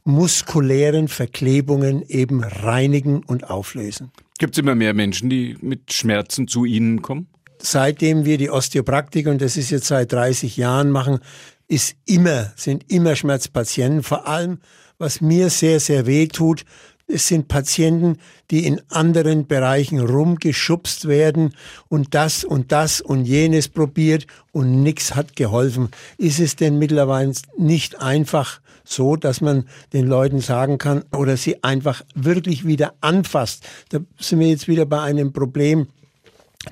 muskulären 0.05 1.07
Verklebungen 1.07 2.03
eben 2.03 2.43
reinigen 2.43 3.23
und 3.23 3.51
auflösen. 3.51 4.11
Gibt 4.39 4.55
es 4.55 4.59
immer 4.59 4.77
mehr 4.77 4.95
Menschen, 4.95 5.29
die 5.29 5.57
mit 5.61 5.93
Schmerzen 5.93 6.47
zu 6.47 6.65
Ihnen 6.65 7.03
kommen? 7.03 7.29
Seitdem 7.61 8.25
wir 8.25 8.39
die 8.39 8.51
Osteopraktik, 8.51 9.27
und 9.27 9.43
das 9.43 9.57
ist 9.57 9.71
jetzt 9.71 9.89
seit 9.89 10.13
30 10.13 10.57
Jahren 10.57 10.91
machen, 10.91 11.19
ist 11.67 11.97
immer, 12.07 12.53
sind 12.55 12.91
immer 12.91 13.17
Schmerzpatienten. 13.17 14.05
Vor 14.05 14.29
allem, 14.29 14.61
was 14.97 15.21
mir 15.21 15.51
sehr, 15.51 15.81
sehr 15.81 16.07
weh 16.07 16.29
tut, 16.29 16.65
es 17.09 17.27
sind 17.27 17.49
Patienten, 17.49 18.19
die 18.51 18.67
in 18.67 18.81
anderen 18.91 19.47
Bereichen 19.47 19.99
rumgeschubst 19.99 21.09
werden 21.09 21.55
und 21.89 22.15
das 22.15 22.45
und 22.45 22.71
das 22.71 23.01
und 23.01 23.25
jenes 23.25 23.69
probiert 23.69 24.27
und 24.53 24.83
nichts 24.83 25.15
hat 25.15 25.35
geholfen. 25.35 25.89
Ist 26.19 26.39
es 26.39 26.55
denn 26.55 26.79
mittlerweile 26.79 27.33
nicht 27.57 28.01
einfach 28.01 28.61
so, 28.85 29.17
dass 29.17 29.41
man 29.41 29.69
den 29.93 30.07
Leuten 30.07 30.41
sagen 30.41 30.79
kann 30.79 31.03
oder 31.13 31.37
sie 31.37 31.63
einfach 31.63 32.03
wirklich 32.15 32.67
wieder 32.67 32.95
anfasst. 33.01 33.67
Da 33.91 34.01
sind 34.19 34.41
wir 34.41 34.49
jetzt 34.49 34.69
wieder 34.69 34.87
bei 34.87 35.01
einem 35.01 35.33
Problem 35.33 35.89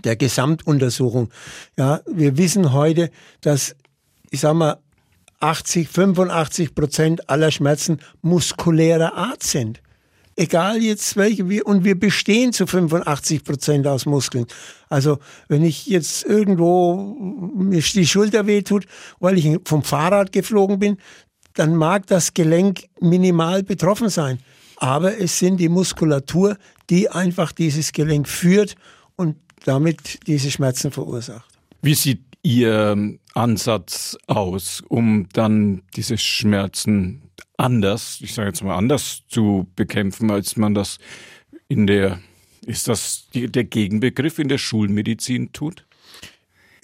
der 0.04 0.16
Gesamtuntersuchung. 0.16 1.30
Ja, 1.76 2.00
wir 2.06 2.36
wissen 2.36 2.72
heute, 2.72 3.10
dass, 3.40 3.74
ich 4.30 4.40
sag 4.40 4.54
mal, 4.54 4.78
80, 5.40 5.88
85 5.88 6.74
Prozent 6.74 7.28
aller 7.28 7.50
Schmerzen 7.50 8.00
muskulärer 8.22 9.14
Art 9.14 9.42
sind. 9.42 9.80
Egal 10.38 10.82
jetzt 10.82 11.16
welche 11.16 11.48
wir, 11.48 11.66
und 11.66 11.84
wir 11.84 11.98
bestehen 11.98 12.52
zu 12.52 12.66
85 12.66 13.42
Prozent 13.42 13.86
aus 13.86 14.04
Muskeln. 14.04 14.46
Also, 14.90 15.18
wenn 15.48 15.64
ich 15.64 15.86
jetzt 15.86 16.26
irgendwo 16.26 17.16
mir 17.56 17.80
die 17.80 18.06
Schulter 18.06 18.46
wehtut, 18.46 18.86
weil 19.18 19.38
ich 19.38 19.58
vom 19.64 19.82
Fahrrad 19.82 20.32
geflogen 20.32 20.78
bin, 20.78 20.98
dann 21.54 21.74
mag 21.74 22.06
das 22.06 22.34
Gelenk 22.34 22.84
minimal 23.00 23.62
betroffen 23.62 24.10
sein. 24.10 24.38
Aber 24.76 25.18
es 25.18 25.38
sind 25.38 25.56
die 25.56 25.70
Muskulatur, 25.70 26.58
die 26.90 27.08
einfach 27.08 27.52
dieses 27.52 27.92
Gelenk 27.92 28.28
führt 28.28 28.76
und 29.16 29.36
damit 29.64 30.26
diese 30.26 30.50
Schmerzen 30.50 30.92
verursacht. 30.92 31.50
Wie 31.80 31.94
sieht 31.94 32.20
Ihr 32.42 33.18
Ansatz 33.34 34.16
aus, 34.28 34.82
um 34.86 35.28
dann 35.32 35.82
diese 35.96 36.16
Schmerzen 36.16 37.22
anders, 37.56 38.18
ich 38.22 38.34
sage 38.34 38.48
jetzt 38.48 38.62
mal 38.62 38.76
anders 38.76 39.22
zu 39.28 39.66
bekämpfen, 39.76 40.30
als 40.30 40.56
man 40.56 40.74
das 40.74 40.98
in 41.68 41.86
der, 41.86 42.20
ist 42.66 42.88
das 42.88 43.28
der 43.32 43.64
Gegenbegriff 43.64 44.38
in 44.38 44.48
der 44.48 44.58
Schulmedizin 44.58 45.52
tut? 45.52 45.84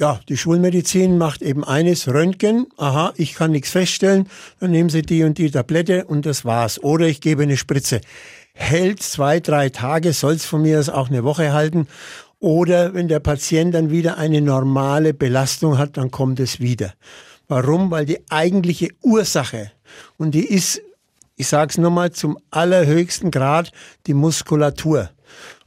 Ja, 0.00 0.20
die 0.28 0.36
Schulmedizin 0.36 1.16
macht 1.18 1.42
eben 1.42 1.62
eines, 1.62 2.08
Röntgen, 2.08 2.66
aha, 2.76 3.12
ich 3.16 3.34
kann 3.34 3.52
nichts 3.52 3.70
feststellen, 3.70 4.28
dann 4.58 4.72
nehmen 4.72 4.88
Sie 4.88 5.02
die 5.02 5.22
und 5.22 5.38
die 5.38 5.50
Tablette 5.50 6.06
und 6.06 6.26
das 6.26 6.44
war's. 6.44 6.82
Oder 6.82 7.06
ich 7.06 7.20
gebe 7.20 7.44
eine 7.44 7.56
Spritze. 7.56 8.00
Hält 8.54 9.02
zwei, 9.02 9.38
drei 9.38 9.68
Tage, 9.68 10.12
soll's 10.12 10.44
von 10.44 10.62
mir 10.62 10.80
aus 10.80 10.88
auch 10.88 11.08
eine 11.08 11.24
Woche 11.24 11.52
halten. 11.52 11.86
Oder 12.40 12.94
wenn 12.94 13.06
der 13.06 13.20
Patient 13.20 13.74
dann 13.74 13.90
wieder 13.90 14.18
eine 14.18 14.40
normale 14.40 15.14
Belastung 15.14 15.78
hat, 15.78 15.96
dann 15.96 16.10
kommt 16.10 16.40
es 16.40 16.58
wieder. 16.58 16.94
Warum? 17.48 17.90
Weil 17.90 18.06
die 18.06 18.20
eigentliche 18.30 18.88
Ursache, 19.02 19.72
und 20.16 20.32
die 20.32 20.46
ist, 20.46 20.80
ich 21.36 21.48
sage 21.48 21.70
es 21.70 21.78
nochmal, 21.78 22.12
zum 22.12 22.38
allerhöchsten 22.50 23.30
Grad 23.30 23.72
die 24.06 24.14
Muskulatur. 24.14 25.10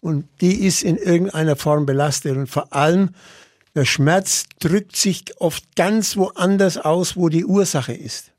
Und 0.01 0.27
die 0.41 0.65
ist 0.65 0.83
in 0.83 0.97
irgendeiner 0.97 1.55
Form 1.55 1.85
belastet. 1.85 2.37
Und 2.37 2.47
vor 2.47 2.73
allem 2.73 3.09
der 3.73 3.85
Schmerz 3.85 4.45
drückt 4.59 4.95
sich 4.95 5.23
oft 5.39 5.75
ganz 5.75 6.15
woanders 6.15 6.77
aus, 6.77 7.17
wo 7.17 7.29
die 7.29 7.45
Ursache 7.45 7.93
ist. 7.93 8.31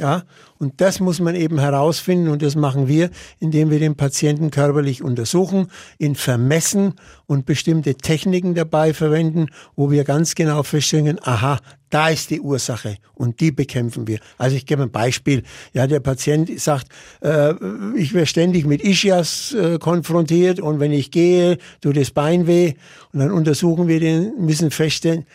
Ja, 0.00 0.22
und 0.58 0.80
das 0.80 1.00
muss 1.00 1.18
man 1.18 1.34
eben 1.34 1.58
herausfinden 1.58 2.28
und 2.28 2.40
das 2.40 2.54
machen 2.54 2.86
wir, 2.86 3.10
indem 3.40 3.68
wir 3.70 3.80
den 3.80 3.96
Patienten 3.96 4.52
körperlich 4.52 5.02
untersuchen, 5.02 5.72
ihn 5.98 6.14
vermessen 6.14 6.94
und 7.26 7.46
bestimmte 7.46 7.96
Techniken 7.96 8.54
dabei 8.54 8.94
verwenden, 8.94 9.46
wo 9.74 9.90
wir 9.90 10.04
ganz 10.04 10.36
genau 10.36 10.62
feststellen, 10.62 11.18
aha, 11.22 11.58
da 11.90 12.10
ist 12.10 12.30
die 12.30 12.40
Ursache 12.40 12.98
und 13.14 13.40
die 13.40 13.50
bekämpfen 13.50 14.06
wir. 14.06 14.20
Also 14.36 14.54
ich 14.54 14.66
gebe 14.66 14.84
ein 14.84 14.92
Beispiel. 14.92 15.42
Ja, 15.72 15.88
der 15.88 15.98
Patient 15.98 16.60
sagt, 16.60 16.86
äh, 17.20 17.54
ich 17.96 18.14
werde 18.14 18.26
ständig 18.26 18.66
mit 18.66 18.84
Ischias 18.84 19.52
äh, 19.54 19.78
konfrontiert 19.80 20.60
und 20.60 20.78
wenn 20.78 20.92
ich 20.92 21.10
gehe, 21.10 21.58
tut 21.80 21.96
das 21.96 22.12
Bein 22.12 22.46
weh 22.46 22.74
und 23.12 23.18
dann 23.18 23.32
untersuchen 23.32 23.88
wir 23.88 23.98
den, 23.98 24.32
müssen 24.38 24.70
feststellen, 24.70 25.26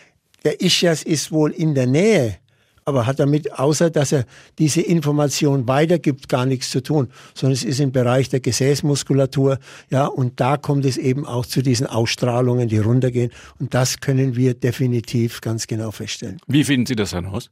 der 0.42 0.62
Ischias 0.62 1.02
ist 1.02 1.32
wohl 1.32 1.50
in 1.50 1.74
der 1.74 1.86
Nähe 1.86 2.38
aber 2.84 3.06
hat 3.06 3.18
damit, 3.18 3.52
außer 3.58 3.90
dass 3.90 4.12
er 4.12 4.24
diese 4.58 4.80
Information 4.80 5.66
weitergibt, 5.66 6.28
gar 6.28 6.46
nichts 6.46 6.70
zu 6.70 6.82
tun, 6.82 7.08
sondern 7.34 7.54
es 7.54 7.64
ist 7.64 7.80
im 7.80 7.92
Bereich 7.92 8.28
der 8.28 8.40
Gesäßmuskulatur, 8.40 9.58
ja, 9.90 10.06
und 10.06 10.40
da 10.40 10.56
kommt 10.56 10.84
es 10.84 10.96
eben 10.96 11.26
auch 11.26 11.46
zu 11.46 11.62
diesen 11.62 11.86
Ausstrahlungen, 11.86 12.68
die 12.68 12.78
runtergehen. 12.78 13.30
Und 13.58 13.74
das 13.74 14.00
können 14.00 14.36
wir 14.36 14.54
definitiv 14.54 15.40
ganz 15.40 15.66
genau 15.66 15.90
feststellen. 15.90 16.38
Wie 16.46 16.64
finden 16.64 16.86
Sie 16.86 16.96
das 16.96 17.10
dann 17.10 17.26
aus? 17.26 17.50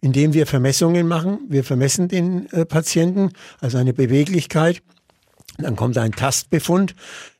Indem 0.00 0.34
wir 0.34 0.46
Vermessungen 0.46 1.08
machen. 1.08 1.40
Wir 1.48 1.64
vermessen 1.64 2.08
den 2.08 2.46
äh, 2.52 2.66
Patienten, 2.66 3.30
also 3.60 3.78
eine 3.78 3.94
Beweglichkeit. 3.94 4.82
Dann 5.58 5.76
kommt 5.76 5.96
ein 5.98 6.12
Tastbefund. 6.12 6.94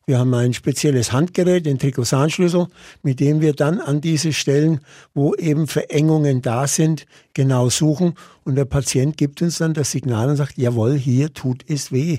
Wir 0.07 0.19
haben 0.19 0.35
ein 0.35 0.53
spezielles 0.53 1.13
Handgerät, 1.13 1.65
den 1.65 1.79
Trikosanschlüssel, 1.79 2.67
mit 3.03 3.21
dem 3.21 3.41
wir 3.41 3.55
dann 3.55 3.81
an 3.81 4.03
diese 4.03 4.35
Stellen, 4.35 4.81
wo 5.15 5.35
eben 5.35 5.67
Verengungen 5.67 6.43
da 6.43 6.67
sind, 6.67 7.07
genau 7.33 7.71
suchen. 7.71 8.15
Und 8.45 8.57
der 8.57 8.67
Patient 8.67 9.17
gibt 9.17 9.41
uns 9.41 9.59
dann 9.59 9.73
das 9.73 9.93
Signal 9.93 10.29
und 10.29 10.37
sagt, 10.37 10.59
jawohl, 10.59 10.99
hier 10.99 11.33
tut 11.33 11.65
es 11.69 11.91
weh. 11.91 12.19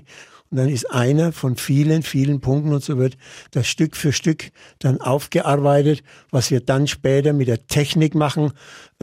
Und 0.50 0.58
dann 0.58 0.70
ist 0.70 0.90
einer 0.90 1.32
von 1.32 1.58
vielen, 1.58 2.02
vielen 2.02 2.40
Punkten 2.40 2.74
und 2.74 2.84
so 2.84 2.98
wird 2.98 3.18
das 3.52 3.68
Stück 3.68 3.96
für 3.96 4.14
Stück 4.14 4.52
dann 4.80 5.00
aufgearbeitet, 5.00 6.02
was 6.32 6.50
wir 6.50 6.62
dann 6.62 6.88
später 6.88 7.34
mit 7.34 7.48
der 7.48 7.68
Technik 7.68 8.16
machen. 8.16 8.52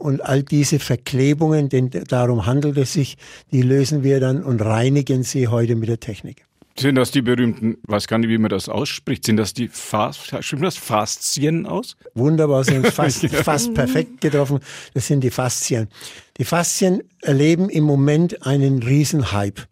Und 0.01 0.19
all 0.21 0.43
diese 0.43 0.79
Verklebungen, 0.79 1.69
denn 1.69 1.89
darum 1.89 2.45
handelt 2.45 2.77
es 2.77 2.91
sich, 2.91 3.17
die 3.51 3.61
lösen 3.61 4.03
wir 4.03 4.19
dann 4.19 4.43
und 4.43 4.61
reinigen 4.61 5.23
sie 5.23 5.47
heute 5.47 5.75
mit 5.75 5.87
der 5.87 6.01
Technik. 6.01 6.45
Sind 6.77 6.95
das 6.95 7.11
die 7.11 7.21
berühmten, 7.21 7.77
weiß 7.83 8.07
gar 8.07 8.17
nicht, 8.17 8.29
wie 8.29 8.37
man 8.39 8.49
das 8.49 8.67
ausspricht, 8.67 9.25
sind 9.25 9.37
das 9.37 9.53
die 9.53 9.67
Fas 9.67 10.17
stimmt 10.39 10.63
das 10.63 10.75
Faszien 10.75 11.67
aus? 11.67 11.95
Wunderbar, 12.15 12.63
sind 12.63 12.87
fast, 12.91 13.27
fast 13.27 13.73
perfekt 13.75 14.21
getroffen. 14.21 14.59
Das 14.95 15.05
sind 15.05 15.21
die 15.23 15.29
Faszien. 15.29 15.87
Die 16.37 16.45
Faszien 16.45 17.03
erleben 17.21 17.69
im 17.69 17.83
Moment 17.83 18.45
einen 18.45 18.81
Riesenhype. 18.81 19.63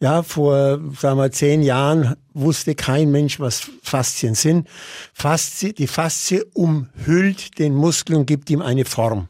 Ja, 0.00 0.24
vor, 0.24 0.80
sagen 0.98 1.18
wir, 1.18 1.30
zehn 1.30 1.62
Jahren 1.62 2.16
wusste 2.32 2.74
kein 2.74 3.12
Mensch, 3.12 3.38
was 3.38 3.70
Faszien 3.84 4.34
sind. 4.34 4.66
Faszie, 5.12 5.72
die 5.72 5.86
Faszie 5.86 6.44
umhüllt 6.54 7.58
den 7.60 7.74
Muskel 7.74 8.16
und 8.16 8.26
gibt 8.26 8.50
ihm 8.50 8.62
eine 8.62 8.84
Form. 8.84 9.28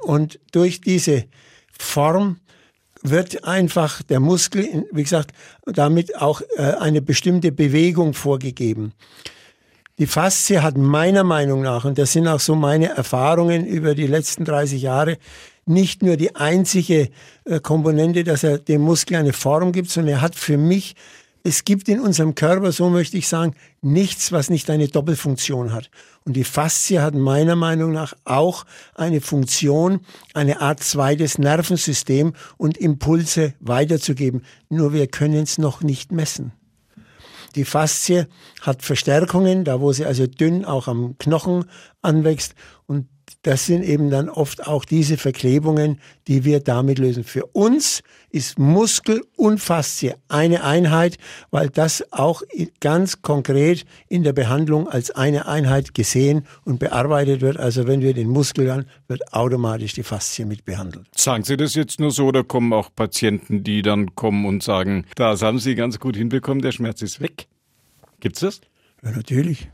Und 0.00 0.38
durch 0.52 0.82
diese 0.82 1.24
Form 1.78 2.40
wird 3.04 3.44
einfach 3.44 4.02
der 4.02 4.18
Muskel, 4.18 4.86
wie 4.90 5.02
gesagt, 5.02 5.32
damit 5.66 6.16
auch 6.20 6.40
äh, 6.56 6.62
eine 6.80 7.02
bestimmte 7.02 7.52
Bewegung 7.52 8.14
vorgegeben. 8.14 8.92
Die 9.98 10.06
Faszie 10.06 10.60
hat 10.60 10.76
meiner 10.76 11.22
Meinung 11.22 11.62
nach, 11.62 11.84
und 11.84 11.98
das 11.98 12.12
sind 12.12 12.26
auch 12.26 12.40
so 12.40 12.56
meine 12.56 12.88
Erfahrungen 12.88 13.64
über 13.66 13.94
die 13.94 14.08
letzten 14.08 14.44
30 14.44 14.82
Jahre, 14.82 15.18
nicht 15.66 16.02
nur 16.02 16.16
die 16.16 16.34
einzige 16.34 17.10
äh, 17.44 17.60
Komponente, 17.60 18.24
dass 18.24 18.42
er 18.42 18.58
dem 18.58 18.80
Muskel 18.80 19.18
eine 19.18 19.34
Form 19.34 19.70
gibt, 19.70 19.90
sondern 19.90 20.16
er 20.16 20.20
hat 20.22 20.34
für 20.34 20.56
mich 20.56 20.96
es 21.46 21.64
gibt 21.64 21.90
in 21.90 22.00
unserem 22.00 22.34
Körper, 22.34 22.72
so 22.72 22.88
möchte 22.88 23.18
ich 23.18 23.28
sagen, 23.28 23.54
nichts, 23.82 24.32
was 24.32 24.48
nicht 24.48 24.70
eine 24.70 24.88
Doppelfunktion 24.88 25.74
hat. 25.74 25.90
Und 26.24 26.36
die 26.36 26.42
Faszie 26.42 27.00
hat 27.00 27.14
meiner 27.14 27.54
Meinung 27.54 27.92
nach 27.92 28.14
auch 28.24 28.64
eine 28.94 29.20
Funktion, 29.20 30.00
eine 30.32 30.62
Art 30.62 30.82
zweites 30.82 31.36
Nervensystem 31.36 32.32
und 32.56 32.78
Impulse 32.78 33.52
weiterzugeben. 33.60 34.42
Nur 34.70 34.94
wir 34.94 35.06
können 35.06 35.42
es 35.42 35.58
noch 35.58 35.82
nicht 35.82 36.12
messen. 36.12 36.52
Die 37.56 37.66
Faszie 37.66 38.26
hat 38.62 38.82
Verstärkungen, 38.82 39.64
da 39.64 39.82
wo 39.82 39.92
sie 39.92 40.06
also 40.06 40.26
dünn 40.26 40.64
auch 40.64 40.88
am 40.88 41.18
Knochen 41.18 41.66
anwächst. 42.00 42.54
Und 42.86 43.06
das 43.44 43.66
sind 43.66 43.84
eben 43.84 44.10
dann 44.10 44.30
oft 44.30 44.66
auch 44.66 44.84
diese 44.86 45.18
Verklebungen, 45.18 46.00
die 46.28 46.44
wir 46.44 46.60
damit 46.60 46.98
lösen. 46.98 47.24
Für 47.24 47.44
uns 47.52 48.02
ist 48.30 48.58
Muskel 48.58 49.22
und 49.36 49.60
Faszie 49.60 50.14
eine 50.28 50.64
Einheit, 50.64 51.18
weil 51.50 51.68
das 51.68 52.02
auch 52.10 52.42
ganz 52.80 53.20
konkret 53.20 53.84
in 54.08 54.22
der 54.22 54.32
Behandlung 54.32 54.88
als 54.88 55.10
eine 55.10 55.46
Einheit 55.46 55.92
gesehen 55.92 56.46
und 56.64 56.78
bearbeitet 56.78 57.42
wird. 57.42 57.58
Also 57.58 57.86
wenn 57.86 58.00
wir 58.00 58.14
den 58.14 58.28
Muskel 58.28 58.64
dann, 58.66 58.86
wird 59.08 59.34
automatisch 59.34 59.92
die 59.92 60.02
Faszie 60.02 60.46
mit 60.46 60.64
behandelt. 60.64 61.06
Sagen 61.14 61.44
Sie 61.44 61.58
das 61.58 61.74
jetzt 61.74 62.00
nur 62.00 62.12
so 62.12 62.26
oder 62.26 62.44
kommen 62.44 62.72
auch 62.72 62.88
Patienten, 62.96 63.62
die 63.62 63.82
dann 63.82 64.14
kommen 64.14 64.46
und 64.46 64.62
sagen, 64.62 65.04
das 65.16 65.42
haben 65.42 65.58
Sie 65.58 65.74
ganz 65.74 66.00
gut 66.00 66.16
hinbekommen, 66.16 66.62
der 66.62 66.72
Schmerz 66.72 67.02
ist 67.02 67.20
weg? 67.20 67.46
Gibt's 68.20 68.40
das? 68.40 68.62
Ja, 69.02 69.10
natürlich. 69.10 69.68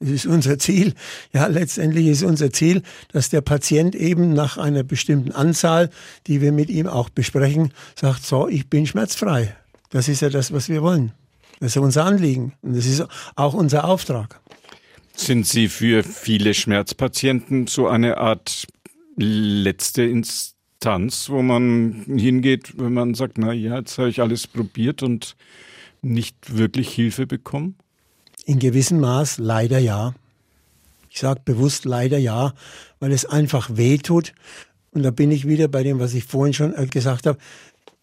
Das 0.00 0.10
ist 0.10 0.26
unser 0.26 0.58
Ziel. 0.58 0.92
Ja, 1.32 1.46
letztendlich 1.46 2.06
ist 2.06 2.22
unser 2.22 2.52
Ziel, 2.52 2.82
dass 3.12 3.30
der 3.30 3.40
Patient 3.40 3.94
eben 3.94 4.34
nach 4.34 4.58
einer 4.58 4.82
bestimmten 4.82 5.32
Anzahl, 5.32 5.90
die 6.26 6.40
wir 6.40 6.52
mit 6.52 6.68
ihm 6.68 6.86
auch 6.86 7.08
besprechen, 7.08 7.72
sagt, 7.98 8.24
so, 8.24 8.48
ich 8.48 8.68
bin 8.68 8.86
schmerzfrei. 8.86 9.56
Das 9.90 10.08
ist 10.08 10.20
ja 10.20 10.28
das, 10.28 10.52
was 10.52 10.68
wir 10.68 10.82
wollen. 10.82 11.12
Das 11.60 11.74
ist 11.74 11.82
unser 11.82 12.04
Anliegen 12.04 12.52
und 12.60 12.76
das 12.76 12.86
ist 12.86 13.04
auch 13.34 13.54
unser 13.54 13.84
Auftrag. 13.84 14.40
Sind 15.14 15.46
Sie 15.46 15.68
für 15.68 16.02
viele 16.02 16.52
Schmerzpatienten 16.52 17.66
so 17.66 17.88
eine 17.88 18.18
Art 18.18 18.66
letzte 19.16 20.02
Instanz, 20.02 21.30
wo 21.30 21.40
man 21.40 22.04
hingeht, 22.06 22.78
wenn 22.78 22.92
man 22.92 23.14
sagt, 23.14 23.38
na 23.38 23.54
ja, 23.54 23.78
jetzt 23.78 23.96
habe 23.96 24.10
ich 24.10 24.20
alles 24.20 24.46
probiert 24.46 25.02
und 25.02 25.36
nicht 26.02 26.58
wirklich 26.58 26.90
Hilfe 26.90 27.26
bekommen? 27.26 27.76
In 28.46 28.60
gewissem 28.60 29.00
Maß 29.00 29.38
leider 29.38 29.80
ja. 29.80 30.14
Ich 31.10 31.18
sage 31.18 31.40
bewusst 31.44 31.84
leider 31.84 32.16
ja, 32.16 32.54
weil 33.00 33.10
es 33.10 33.24
einfach 33.24 33.70
wehtut. 33.72 34.32
Und 34.92 35.02
da 35.02 35.10
bin 35.10 35.32
ich 35.32 35.48
wieder 35.48 35.66
bei 35.66 35.82
dem, 35.82 35.98
was 35.98 36.14
ich 36.14 36.24
vorhin 36.24 36.54
schon 36.54 36.72
äh, 36.72 36.86
gesagt 36.86 37.26
habe. 37.26 37.38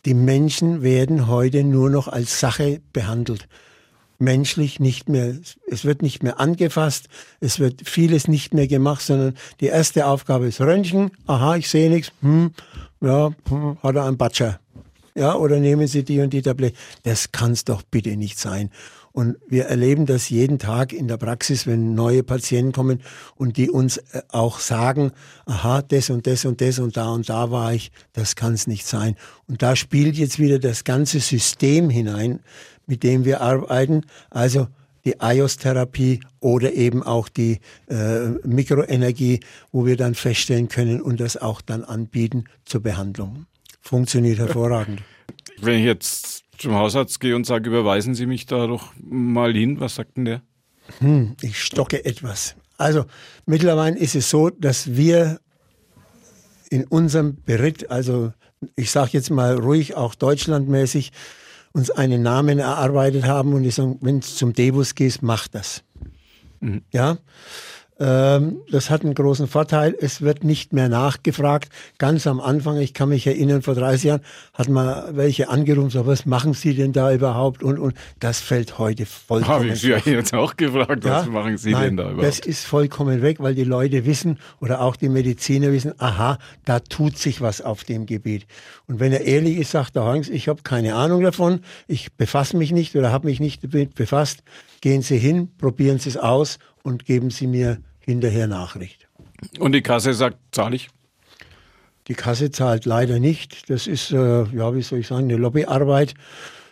Die 0.06 0.14
Menschen 0.14 0.82
werden 0.82 1.28
heute 1.28 1.64
nur 1.64 1.90
noch 1.90 2.10
als 2.10 2.42
Sache 2.42 2.82
behandelt. 2.92 3.48
Menschlich 4.20 4.82
nicht 4.82 5.08
mehr. 5.08 5.34
Es 5.72 5.86
wird 5.86 6.02
nicht 6.02 6.24
mehr 6.24 6.42
angefasst. 6.42 7.08
Es 7.40 7.60
wird 7.60 7.88
vieles 7.88 8.28
nicht 8.28 8.54
mehr 8.54 8.68
gemacht, 8.68 9.02
sondern 9.02 9.36
die 9.62 9.68
erste 9.68 10.08
Aufgabe 10.08 10.48
ist 10.48 10.60
Röntgen. 10.60 11.12
Aha, 11.26 11.56
ich 11.56 11.70
sehe 11.70 11.90
nichts. 11.90 12.12
Hm, 12.22 12.52
ja, 13.00 13.32
hm, 13.48 13.78
hat 13.82 13.96
er 13.96 14.04
einen 14.04 14.18
Batscher. 14.18 14.60
Ja, 15.16 15.36
oder 15.36 15.60
nehmen 15.60 15.88
Sie 15.88 16.04
die 16.04 16.20
und 16.20 16.34
die 16.34 16.42
Tablette. 16.42 16.76
Das 17.04 17.32
kann 17.32 17.52
es 17.52 17.64
doch 17.64 17.82
bitte 17.84 18.18
nicht 18.18 18.40
sein. 18.40 18.72
Und 19.14 19.38
wir 19.48 19.66
erleben 19.66 20.08
das 20.08 20.30
jeden 20.30 20.58
Tag 20.58 20.92
in 20.92 21.08
der 21.08 21.18
Praxis, 21.18 21.68
wenn 21.68 21.94
neue 21.94 22.24
Patienten 22.24 22.72
kommen 22.72 23.02
und 23.36 23.58
die 23.58 23.70
uns 23.70 23.98
äh, 23.98 24.24
auch 24.30 24.60
sagen, 24.60 25.12
aha, 25.46 25.84
das 25.84 26.10
und 26.10 26.26
das 26.26 26.46
und 26.46 26.62
das 26.62 26.80
und 26.80 26.98
da 26.98 27.12
und 27.12 27.30
da 27.30 27.52
war 27.52 27.74
ich, 27.74 27.92
das 28.14 28.36
kann 28.36 28.54
es 28.54 28.66
nicht 28.66 28.88
sein. 28.88 29.16
Und 29.48 29.62
da 29.62 29.76
spielt 29.76 30.16
jetzt 30.16 30.40
wieder 30.40 30.58
das 30.58 30.84
ganze 30.84 31.20
System 31.20 31.92
hinein, 31.92 32.40
mit 32.88 33.04
dem 33.04 33.24
wir 33.24 33.42
arbeiten. 33.42 34.02
Also 34.32 34.68
die 35.06 35.16
IOS-Therapie 35.22 36.22
oder 36.40 36.74
eben 36.74 37.04
auch 37.04 37.30
die 37.30 37.60
äh, 37.90 38.30
Mikroenergie, 38.44 39.42
wo 39.72 39.86
wir 39.86 39.96
dann 39.96 40.16
feststellen 40.16 40.70
können 40.70 41.02
und 41.02 41.20
das 41.20 41.38
auch 41.38 41.62
dann 41.62 41.84
anbieten 41.84 42.46
zur 42.66 42.82
Behandlung. 42.82 43.46
Funktioniert 43.80 44.40
hervorragend. 44.40 45.04
Wenn 45.62 45.80
ich 45.80 45.86
jetzt 45.86 46.44
zum 46.58 46.74
Hausarzt 46.76 47.20
gehe 47.20 47.36
und 47.36 47.46
sage, 47.46 47.70
überweisen 47.70 48.16
Sie 48.16 48.26
mich 48.26 48.46
da 48.46 48.68
doch 48.68 48.94
mal 49.02 49.54
hin, 49.54 49.80
was 49.80 49.96
sagt 49.96 50.18
denn 50.18 50.26
der? 50.26 50.42
Hm, 51.00 51.36
ich 51.42 51.62
stocke 51.62 52.06
etwas. 52.06 52.56
Also 52.78 53.06
mittlerweile 53.46 53.98
ist 53.98 54.16
es 54.16 54.30
so, 54.30 54.50
dass 54.50 54.96
wir 54.96 55.40
in 56.70 56.86
unserem 56.86 57.38
Beritt, 57.46 57.92
also 57.92 58.34
ich 58.76 58.92
sage 58.92 59.12
jetzt 59.14 59.30
mal 59.30 59.58
ruhig 59.58 59.96
auch 59.96 60.16
deutschlandmäßig, 60.16 61.12
uns 61.74 61.90
einen 61.90 62.22
Namen 62.22 62.60
erarbeitet 62.60 63.26
haben 63.26 63.54
und 63.54 63.64
ich 63.64 63.76
sage, 63.76 63.98
wenn 64.02 64.20
du 64.20 64.28
zum 64.28 64.54
Debus 64.54 64.96
gehst, 64.96 65.24
mach 65.24 65.48
das. 65.48 65.84
Mhm. 66.60 66.84
Ja, 66.92 67.18
das 68.04 68.90
hat 68.90 69.04
einen 69.04 69.14
großen 69.14 69.48
Vorteil. 69.48 69.96
Es 69.98 70.22
wird 70.22 70.44
nicht 70.44 70.74
mehr 70.74 70.90
nachgefragt. 70.90 71.70
Ganz 72.00 72.28
am 72.28 72.42
Anfang, 72.42 72.78
ich 72.78 72.94
kann 72.94 73.08
mich 73.10 73.26
erinnern, 73.26 73.62
vor 73.62 73.76
30 73.76 74.04
Jahren 74.04 74.22
hat 74.54 74.68
man 74.68 75.16
welche 75.16 75.48
angerufen, 75.48 75.90
so, 75.90 76.06
was 76.06 76.26
machen 76.26 76.54
Sie 76.54 76.74
denn 76.74 76.92
da 76.92 77.14
überhaupt? 77.14 77.64
Und, 77.64 77.80
und 77.80 77.94
das 78.20 78.42
fällt 78.42 78.78
heute 78.78 79.06
vollkommen 79.06 79.54
Habe 79.54 79.68
ich 79.68 79.82
Sie 79.82 79.92
ja 79.92 80.00
jetzt 80.04 80.34
auch 80.34 80.58
gefragt, 80.58 81.06
ja? 81.06 81.22
was 81.22 81.28
machen 81.28 81.58
Sie 81.58 81.72
Nein, 81.72 81.84
denn 81.84 81.98
da 81.98 82.04
überhaupt? 82.12 82.28
Das 82.28 82.40
ist 82.40 82.66
vollkommen 82.66 83.22
weg, 83.22 83.38
weil 83.40 83.56
die 83.56 83.64
Leute 83.64 84.06
wissen 84.06 84.38
oder 84.60 84.82
auch 84.82 84.98
die 84.98 85.08
Mediziner 85.08 85.72
wissen, 85.72 85.94
aha, 86.00 86.40
da 86.66 86.80
tut 86.82 87.18
sich 87.18 87.40
was 87.40 87.62
auf 87.62 87.86
dem 87.86 88.06
Gebiet. 88.06 88.48
Und 88.88 89.00
wenn 89.00 89.14
er 89.14 89.22
ehrlich 89.22 89.58
ist, 89.58 89.72
sagt 89.72 89.96
er, 89.96 90.04
Hans, 90.04 90.28
ich 90.28 90.50
habe 90.50 90.62
keine 90.64 90.96
Ahnung 90.96 91.22
davon, 91.22 91.62
ich 91.88 92.12
befasse 92.14 92.58
mich 92.58 92.74
nicht 92.74 92.98
oder 92.98 93.14
habe 93.14 93.28
mich 93.28 93.40
nicht 93.40 93.64
damit 93.64 93.96
befasst. 93.96 94.44
Gehen 94.82 95.02
Sie 95.02 95.18
hin, 95.18 95.50
probieren 95.58 96.00
Sie 96.00 96.10
es 96.10 96.18
aus 96.18 96.60
und 96.84 97.06
geben 97.06 97.30
Sie 97.30 97.48
mir 97.48 97.78
hinterher 98.06 98.48
Nachricht. 98.48 99.08
Und 99.60 99.74
die 99.74 99.82
Kasse 99.82 100.14
sagt, 100.14 100.38
zahle 100.52 100.76
ich? 100.76 100.90
Die 102.08 102.16
Kasse 102.16 102.52
zahlt 102.52 102.86
leider 102.86 103.20
nicht. 103.20 103.70
Das 103.70 103.88
ist, 103.88 104.12
äh, 104.12 104.44
ja, 104.44 104.76
wie 104.76 104.82
soll 104.82 105.00
ich 105.00 105.08
sagen, 105.08 105.26
eine 105.26 105.38
Lobbyarbeit. 105.38 106.14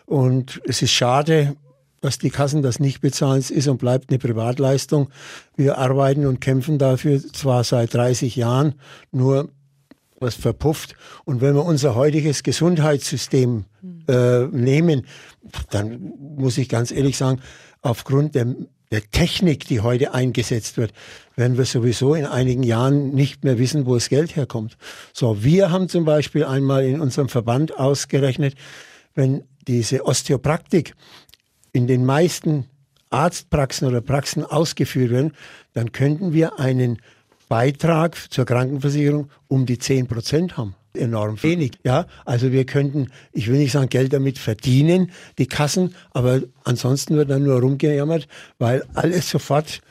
Und 0.06 0.62
es 0.66 0.82
ist 0.82 0.92
schade, 0.92 1.56
dass 2.02 2.18
die 2.18 2.32
Kassen 2.32 2.62
das 2.62 2.80
nicht 2.80 3.00
bezahlen. 3.00 3.40
Es 3.40 3.52
ist 3.52 3.68
und 3.68 3.78
bleibt 3.78 4.10
eine 4.10 4.20
Privatleistung. 4.20 5.10
Wir 5.56 5.78
arbeiten 5.78 6.26
und 6.26 6.42
kämpfen 6.42 6.78
dafür 6.80 7.20
zwar 7.20 7.64
seit 7.64 7.94
30 7.94 8.36
Jahren, 8.36 8.76
nur 9.12 9.50
was 10.20 10.36
verpufft. 10.36 10.96
Und 11.26 11.42
wenn 11.42 11.56
wir 11.56 11.66
unser 11.66 11.96
heutiges 11.96 12.44
Gesundheitssystem 12.44 13.66
äh, 14.08 14.46
nehmen, 14.48 15.06
dann 15.70 16.14
muss 16.20 16.58
ich 16.58 16.70
ganz 16.70 16.92
ehrlich 16.92 17.18
sagen, 17.18 17.42
aufgrund 17.82 18.36
der, 18.36 18.56
der 18.92 19.10
Technik, 19.10 19.66
die 19.68 19.80
heute 19.80 20.14
eingesetzt 20.14 20.78
wird, 20.78 20.94
werden 21.36 21.58
wir 21.58 21.66
sowieso 21.66 22.14
in 22.14 22.26
einigen 22.26 22.64
Jahren 22.64 23.14
nicht 23.14 23.44
mehr 23.44 23.58
wissen, 23.58 23.86
wo 23.86 23.96
das 23.96 24.10
Geld 24.10 24.36
herkommt. 24.36 24.78
So, 25.14 25.44
wir 25.44 25.72
haben 25.72 25.90
zum 25.90 26.06
Beispiel 26.06 26.44
einmal 26.44 26.84
in 26.84 27.00
unserem 27.00 27.30
Verband 27.30 27.78
ausgerechnet, 27.78 28.56
wenn 29.16 29.44
diese 29.68 30.06
Osteopraktik 30.06 30.94
in 31.72 31.88
den 31.88 32.06
meisten 32.06 32.66
Arztpraxen 33.10 33.88
oder 33.88 34.02
Praxen 34.02 34.44
ausgeführt 34.44 35.12
werden, 35.12 35.34
dann 35.74 35.92
könnten 35.92 36.34
wir 36.34 36.60
einen 36.60 37.00
Beitrag 37.50 38.16
zur 38.32 38.46
Krankenversicherung 38.46 39.30
um 39.48 39.66
die 39.66 39.78
10 39.78 40.08
Prozent 40.08 40.58
haben. 40.58 40.76
Enorm 40.94 41.42
wenig. 41.42 41.72
Ja, 41.84 42.06
also 42.26 42.52
wir 42.52 42.66
könnten, 42.66 43.08
ich 43.32 43.48
will 43.48 43.58
nicht 43.58 43.72
sagen 43.72 43.90
Geld 43.90 44.12
damit 44.12 44.38
verdienen, 44.38 45.12
die 45.38 45.46
Kassen, 45.46 45.96
aber 46.12 46.42
ansonsten 46.64 47.16
wird 47.16 47.30
dann 47.30 47.44
nur 47.44 47.62
rumgejammert, 47.62 48.28
weil 48.60 48.84
alles 48.94 49.30
sofort 49.30 49.82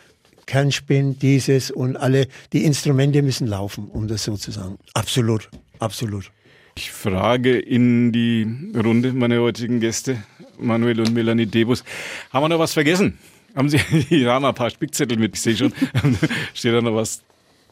Kernspin, 0.46 1.18
dieses 1.18 1.70
und 1.70 1.96
alle, 1.96 2.26
die 2.52 2.64
Instrumente 2.64 3.22
müssen 3.22 3.46
laufen, 3.46 3.88
um 3.88 4.08
das 4.08 4.24
so 4.24 4.36
zu 4.36 4.50
sagen. 4.50 4.78
Absolut, 4.94 5.48
absolut. 5.78 6.30
Ich 6.76 6.90
frage 6.90 7.58
in 7.58 8.10
die 8.12 8.46
Runde 8.74 9.12
meine 9.12 9.40
heutigen 9.40 9.80
Gäste, 9.80 10.22
Manuel 10.58 11.00
und 11.00 11.14
Melanie 11.14 11.46
Debus. 11.46 11.84
Haben 12.32 12.44
wir 12.44 12.48
noch 12.48 12.58
was 12.58 12.72
vergessen? 12.72 13.18
Haben 13.54 13.68
Sie, 13.68 13.78
die 14.10 14.26
haben 14.26 14.44
ein 14.44 14.54
paar 14.54 14.70
Spickzettel 14.70 15.18
mit, 15.18 15.34
ich 15.34 15.40
sehe 15.40 15.56
schon. 15.56 15.72
Steht 16.54 16.74
da 16.74 16.80
noch 16.80 16.94
was 16.94 17.22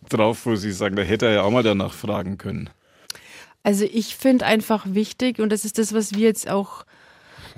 drauf, 0.08 0.46
wo 0.46 0.56
Sie 0.56 0.72
sagen, 0.72 0.96
da 0.96 1.02
hätte 1.02 1.26
er 1.26 1.32
ja 1.32 1.42
auch 1.42 1.50
mal 1.50 1.62
danach 1.62 1.92
fragen 1.92 2.38
können? 2.38 2.70
Also 3.62 3.84
ich 3.84 4.16
finde 4.16 4.46
einfach 4.46 4.86
wichtig, 4.88 5.40
und 5.40 5.50
das 5.50 5.64
ist 5.64 5.78
das, 5.78 5.92
was 5.92 6.14
wir 6.14 6.26
jetzt 6.26 6.48
auch 6.48 6.84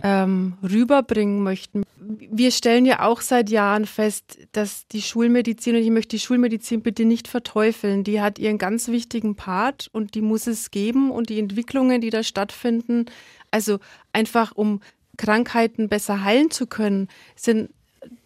ähm, 0.02 0.54
rüberbringen 0.62 1.42
möchten. 1.42 1.84
Wir 1.98 2.50
stellen 2.50 2.86
ja 2.86 3.04
auch 3.04 3.20
seit 3.20 3.50
Jahren 3.50 3.86
fest, 3.86 4.38
dass 4.52 4.86
die 4.88 5.02
Schulmedizin, 5.02 5.76
und 5.76 5.82
ich 5.82 5.90
möchte 5.90 6.16
die 6.16 6.20
Schulmedizin 6.20 6.82
bitte 6.82 7.04
nicht 7.04 7.28
verteufeln, 7.28 8.04
die 8.04 8.20
hat 8.20 8.38
ihren 8.38 8.58
ganz 8.58 8.88
wichtigen 8.88 9.36
Part 9.36 9.88
und 9.92 10.14
die 10.14 10.22
muss 10.22 10.46
es 10.46 10.70
geben 10.70 11.10
und 11.10 11.28
die 11.28 11.38
Entwicklungen, 11.38 12.00
die 12.00 12.10
da 12.10 12.22
stattfinden, 12.22 13.06
also 13.50 13.78
einfach 14.12 14.52
um 14.52 14.80
Krankheiten 15.16 15.88
besser 15.88 16.24
heilen 16.24 16.50
zu 16.50 16.66
können, 16.66 17.08
sind 17.36 17.70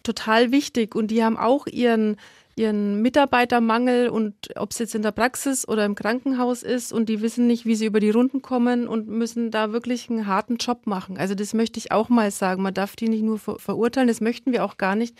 total 0.03 0.51
wichtig 0.51 0.95
und 0.95 1.07
die 1.07 1.23
haben 1.23 1.37
auch 1.37 1.67
ihren 1.67 2.15
ihren 2.55 3.01
Mitarbeitermangel 3.01 4.09
und 4.09 4.35
ob 4.55 4.71
es 4.71 4.79
jetzt 4.79 4.95
in 4.95 5.01
der 5.01 5.11
Praxis 5.11 5.67
oder 5.67 5.83
im 5.83 5.95
Krankenhaus 5.95 6.63
ist 6.63 6.93
und 6.93 7.09
die 7.09 7.21
wissen 7.21 7.47
nicht, 7.47 7.65
wie 7.65 7.75
sie 7.75 7.85
über 7.85 7.99
die 7.99 8.11
Runden 8.11 8.41
kommen 8.41 8.87
und 8.87 9.07
müssen 9.07 9.51
da 9.51 9.73
wirklich 9.73 10.09
einen 10.09 10.25
harten 10.25 10.55
Job 10.55 10.87
machen. 10.87 11.17
Also 11.17 11.35
das 11.35 11.53
möchte 11.53 11.79
ich 11.79 11.91
auch 11.91 12.07
mal 12.07 12.31
sagen. 12.31 12.63
Man 12.63 12.73
darf 12.73 12.95
die 12.95 13.09
nicht 13.09 13.23
nur 13.23 13.39
ver 13.39 13.59
verurteilen, 13.59 14.07
das 14.07 14.21
möchten 14.21 14.53
wir 14.53 14.63
auch 14.63 14.77
gar 14.77 14.95
nicht. 14.95 15.17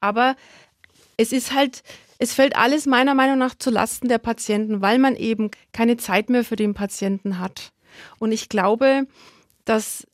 Aber 0.00 0.36
es 1.18 1.32
ist 1.32 1.54
halt, 1.54 1.82
es 2.18 2.32
fällt 2.32 2.56
alles 2.56 2.86
meiner 2.86 3.14
Meinung 3.14 3.36
nach 3.36 3.54
zu 3.54 3.70
Lasten 3.70 4.08
der 4.08 4.18
Patienten, 4.18 4.80
weil 4.80 4.98
man 4.98 5.16
eben 5.16 5.50
keine 5.72 5.98
Zeit 5.98 6.30
mehr 6.30 6.44
für 6.44 6.56
den 6.56 6.72
Patienten 6.72 7.38
hat. 7.38 7.72
Und 8.18 8.32
ich 8.32 8.48
glaube, 8.48 9.06
dass 9.66 10.06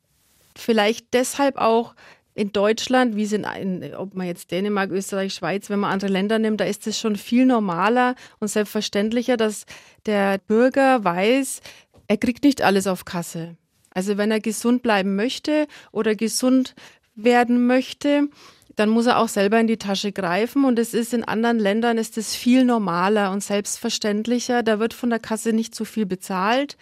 vielleicht 0.57 1.15
deshalb 1.15 1.59
auch 1.59 1.95
in 2.37 2.53
Deutschland, 2.53 3.17
wie 3.17 3.23
es 3.23 3.33
in, 3.33 3.45
in, 3.45 3.95
ob 3.95 4.15
man 4.15 4.27
jetzt 4.27 4.51
Dänemark, 4.51 4.91
Österreich, 4.91 5.33
Schweiz, 5.33 5.71
wenn 5.71 5.81
man 5.81 5.91
andere 5.91 6.13
Länder 6.13 6.39
nimmt, 6.39 6.61
da 6.61 6.67
ist 6.67 6.87
es 6.87 7.01
schon 7.01 7.17
viel 7.17 7.47
normaler 7.47 8.15
und 8.41 8.49
selbstverständlicher, 8.49 9.39
dass 9.39 9.65
der 10.05 10.37
Bürger 10.39 11.03
weiß, 11.03 11.63
er 12.09 12.17
kriegt 12.19 12.45
nicht 12.45 12.61
alles 12.61 12.87
auf 12.87 13.07
Kasse. 13.07 13.57
Also 13.91 14.19
wenn 14.19 14.31
er 14.31 14.41
gesund 14.41 14.83
bleiben 14.83 15.17
möchte 15.17 15.67
oder 15.93 16.15
gesund 16.15 16.75
werden 17.15 17.67
möchte, 17.67 18.29
dann 18.77 18.91
muss 18.91 19.07
er 19.07 19.19
auch 19.19 19.29
selber 19.29 19.59
in 19.59 19.67
die 19.67 19.79
Tasche 19.79 20.13
greifen. 20.13 20.67
Und 20.67 20.79
es 20.79 20.93
ist 20.93 21.15
in 21.15 21.25
anderen 21.25 21.59
Ländern 21.59 21.97
ist 21.97 22.19
es 22.19 22.37
viel 22.37 22.67
normaler 22.67 23.33
und 23.33 23.43
selbstverständlicher. 23.43 24.63
Da 24.63 24.79
wird 24.79 24.93
von 24.93 25.09
der 25.09 25.19
Kasse 25.21 25.55
nicht 25.55 25.75
so 25.75 25.87
viel 25.87 26.05
bezahlt. 26.05 26.77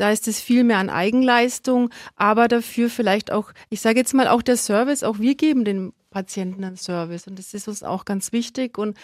Da 0.00 0.10
ist 0.10 0.26
es 0.28 0.40
viel 0.40 0.64
mehr 0.64 0.78
an 0.78 0.88
Eigenleistung, 0.88 1.90
aber 2.16 2.48
dafür 2.48 2.88
vielleicht 2.88 3.30
auch, 3.30 3.52
ich 3.68 3.82
sage 3.82 3.98
jetzt 3.98 4.14
mal 4.14 4.28
auch 4.28 4.40
der 4.40 4.56
Service, 4.56 5.02
auch 5.02 5.18
wir 5.18 5.34
geben 5.34 5.66
den 5.66 5.92
Patienten 6.08 6.64
einen 6.64 6.78
Service 6.78 7.26
und 7.26 7.38
das 7.38 7.52
ist 7.52 7.68
uns 7.68 7.82
auch 7.82 8.06
ganz 8.06 8.32
wichtig. 8.32 8.78
Und 8.78 8.96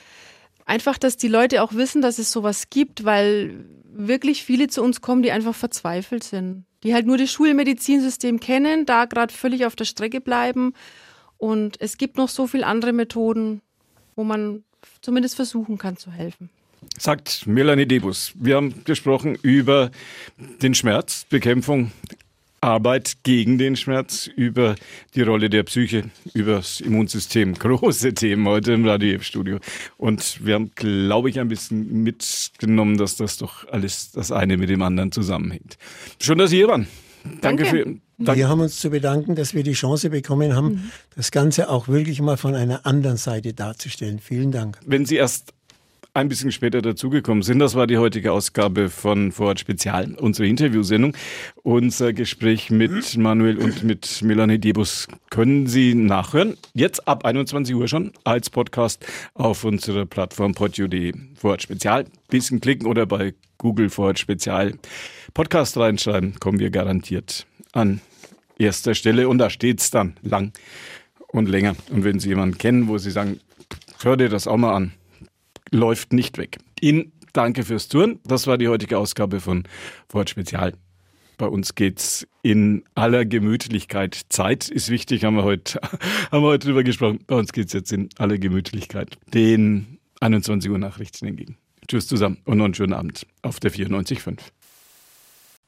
einfach, 0.64 0.96
dass 0.96 1.18
die 1.18 1.28
Leute 1.28 1.62
auch 1.62 1.74
wissen, 1.74 2.00
dass 2.00 2.18
es 2.18 2.32
sowas 2.32 2.70
gibt, 2.70 3.04
weil 3.04 3.66
wirklich 3.84 4.42
viele 4.42 4.68
zu 4.68 4.82
uns 4.82 5.02
kommen, 5.02 5.22
die 5.22 5.32
einfach 5.32 5.54
verzweifelt 5.54 6.24
sind, 6.24 6.64
die 6.82 6.94
halt 6.94 7.04
nur 7.04 7.18
das 7.18 7.30
Schulmedizinsystem 7.30 8.40
kennen, 8.40 8.86
da 8.86 9.04
gerade 9.04 9.34
völlig 9.34 9.66
auf 9.66 9.76
der 9.76 9.84
Strecke 9.84 10.22
bleiben. 10.22 10.72
Und 11.36 11.78
es 11.78 11.98
gibt 11.98 12.16
noch 12.16 12.30
so 12.30 12.46
viele 12.46 12.66
andere 12.66 12.94
Methoden, 12.94 13.60
wo 14.14 14.24
man 14.24 14.64
zumindest 15.02 15.36
versuchen 15.36 15.76
kann 15.76 15.98
zu 15.98 16.10
helfen 16.10 16.48
sagt 16.98 17.46
Melanie 17.46 17.86
Debus. 17.86 18.32
Wir 18.34 18.56
haben 18.56 18.84
gesprochen 18.84 19.38
über 19.42 19.90
den 20.62 20.74
Schmerz, 20.74 21.26
Bekämpfung, 21.28 21.92
Arbeit 22.60 23.18
gegen 23.22 23.58
den 23.58 23.76
Schmerz, 23.76 24.28
über 24.34 24.74
die 25.14 25.22
Rolle 25.22 25.50
der 25.50 25.62
Psyche, 25.62 26.04
über 26.34 26.56
das 26.56 26.80
Immunsystem. 26.80 27.54
Große 27.58 28.14
Themen 28.14 28.46
heute 28.46 28.72
im 28.72 28.86
Radio-Studio. 28.86 29.58
Und 29.98 30.44
wir 30.44 30.54
haben, 30.54 30.72
glaube 30.74 31.30
ich, 31.30 31.38
ein 31.38 31.48
bisschen 31.48 32.02
mitgenommen, 32.02 32.96
dass 32.96 33.16
das 33.16 33.36
doch 33.36 33.68
alles 33.68 34.10
das 34.12 34.32
eine 34.32 34.56
mit 34.56 34.68
dem 34.68 34.82
anderen 34.82 35.12
zusammenhängt. 35.12 35.76
Schön, 36.20 36.38
dass 36.38 36.50
Sie 36.50 36.56
hier 36.56 36.68
waren. 36.68 36.88
Danke, 37.40 37.64
Danke. 37.64 37.64
für. 37.64 37.84
Danke. 38.18 38.38
Wir 38.38 38.48
haben 38.48 38.60
uns 38.60 38.80
zu 38.80 38.90
bedanken, 38.90 39.34
dass 39.34 39.52
wir 39.52 39.62
die 39.62 39.72
Chance 39.72 40.10
bekommen 40.10 40.54
haben, 40.54 40.68
mhm. 40.68 40.90
das 41.16 41.30
Ganze 41.30 41.68
auch 41.68 41.88
wirklich 41.88 42.20
mal 42.22 42.36
von 42.36 42.54
einer 42.54 42.86
anderen 42.86 43.18
Seite 43.18 43.52
darzustellen. 43.52 44.20
Vielen 44.20 44.52
Dank. 44.52 44.78
Wenn 44.86 45.04
Sie 45.04 45.16
erst 45.16 45.52
ein 46.16 46.28
bisschen 46.28 46.50
später 46.50 46.80
dazugekommen 46.80 47.42
sind. 47.42 47.58
Das 47.58 47.74
war 47.74 47.86
die 47.86 47.98
heutige 47.98 48.32
Ausgabe 48.32 48.88
von 48.88 49.32
Vorort 49.32 49.60
Spezial, 49.60 50.14
unsere 50.18 50.48
Interviewsendung. 50.48 51.14
Unser 51.62 52.14
Gespräch 52.14 52.70
mit 52.70 53.18
Manuel 53.18 53.58
und 53.58 53.84
mit 53.84 54.22
Melanie 54.22 54.58
Debus 54.58 55.08
können 55.28 55.66
Sie 55.66 55.94
nachhören. 55.94 56.56
Jetzt 56.72 57.06
ab 57.06 57.26
21 57.26 57.74
Uhr 57.74 57.86
schon 57.86 58.12
als 58.24 58.48
Podcast 58.48 59.04
auf 59.34 59.62
unserer 59.64 60.06
Plattform 60.06 60.54
podio.de 60.54 61.12
Vorort 61.34 61.62
Spezial. 61.62 62.06
Bisschen 62.30 62.62
klicken 62.62 62.86
oder 62.86 63.04
bei 63.04 63.34
Google 63.58 63.90
Vorort 63.90 64.18
Spezial 64.18 64.72
Podcast 65.34 65.76
reinschreiben, 65.76 66.40
kommen 66.40 66.58
wir 66.58 66.70
garantiert 66.70 67.46
an 67.72 68.00
erster 68.58 68.94
Stelle 68.94 69.28
und 69.28 69.36
da 69.36 69.50
steht's 69.50 69.90
dann 69.90 70.16
lang 70.22 70.52
und 71.28 71.46
länger. 71.46 71.76
Und 71.90 72.04
wenn 72.04 72.20
Sie 72.20 72.30
jemanden 72.30 72.56
kennen, 72.56 72.88
wo 72.88 72.96
Sie 72.96 73.10
sagen, 73.10 73.38
hör 74.02 74.16
dir 74.16 74.30
das 74.30 74.46
auch 74.46 74.56
mal 74.56 74.74
an, 74.74 74.92
läuft 75.70 76.12
nicht 76.12 76.38
weg. 76.38 76.58
Ihnen 76.80 77.12
danke 77.32 77.64
fürs 77.64 77.88
Touren. 77.88 78.20
Das 78.24 78.46
war 78.46 78.58
die 78.58 78.68
heutige 78.68 78.98
Ausgabe 78.98 79.40
von 79.40 79.64
Wort 80.08 80.30
Spezial. 80.30 80.72
Bei 81.38 81.46
uns 81.46 81.74
geht's 81.74 82.26
in 82.42 82.84
aller 82.94 83.26
Gemütlichkeit. 83.26 84.22
Zeit 84.30 84.68
ist 84.68 84.88
wichtig, 84.88 85.24
haben 85.24 85.36
wir 85.36 85.44
heute, 85.44 85.78
haben 86.30 86.42
wir 86.42 86.48
heute 86.48 86.68
drüber 86.68 86.82
gesprochen. 86.82 87.20
Bei 87.26 87.36
uns 87.36 87.52
geht's 87.52 87.74
jetzt 87.74 87.92
in 87.92 88.08
aller 88.16 88.38
Gemütlichkeit 88.38 89.18
den 89.34 89.98
21 90.20 90.70
Uhr 90.70 90.78
Nachrichten 90.78 91.26
entgegen. 91.26 91.58
Tschüss 91.88 92.06
zusammen 92.06 92.38
und 92.44 92.58
noch 92.58 92.64
einen 92.64 92.74
schönen 92.74 92.94
Abend 92.94 93.26
auf 93.42 93.60
der 93.60 93.70
94.5. 93.70 94.38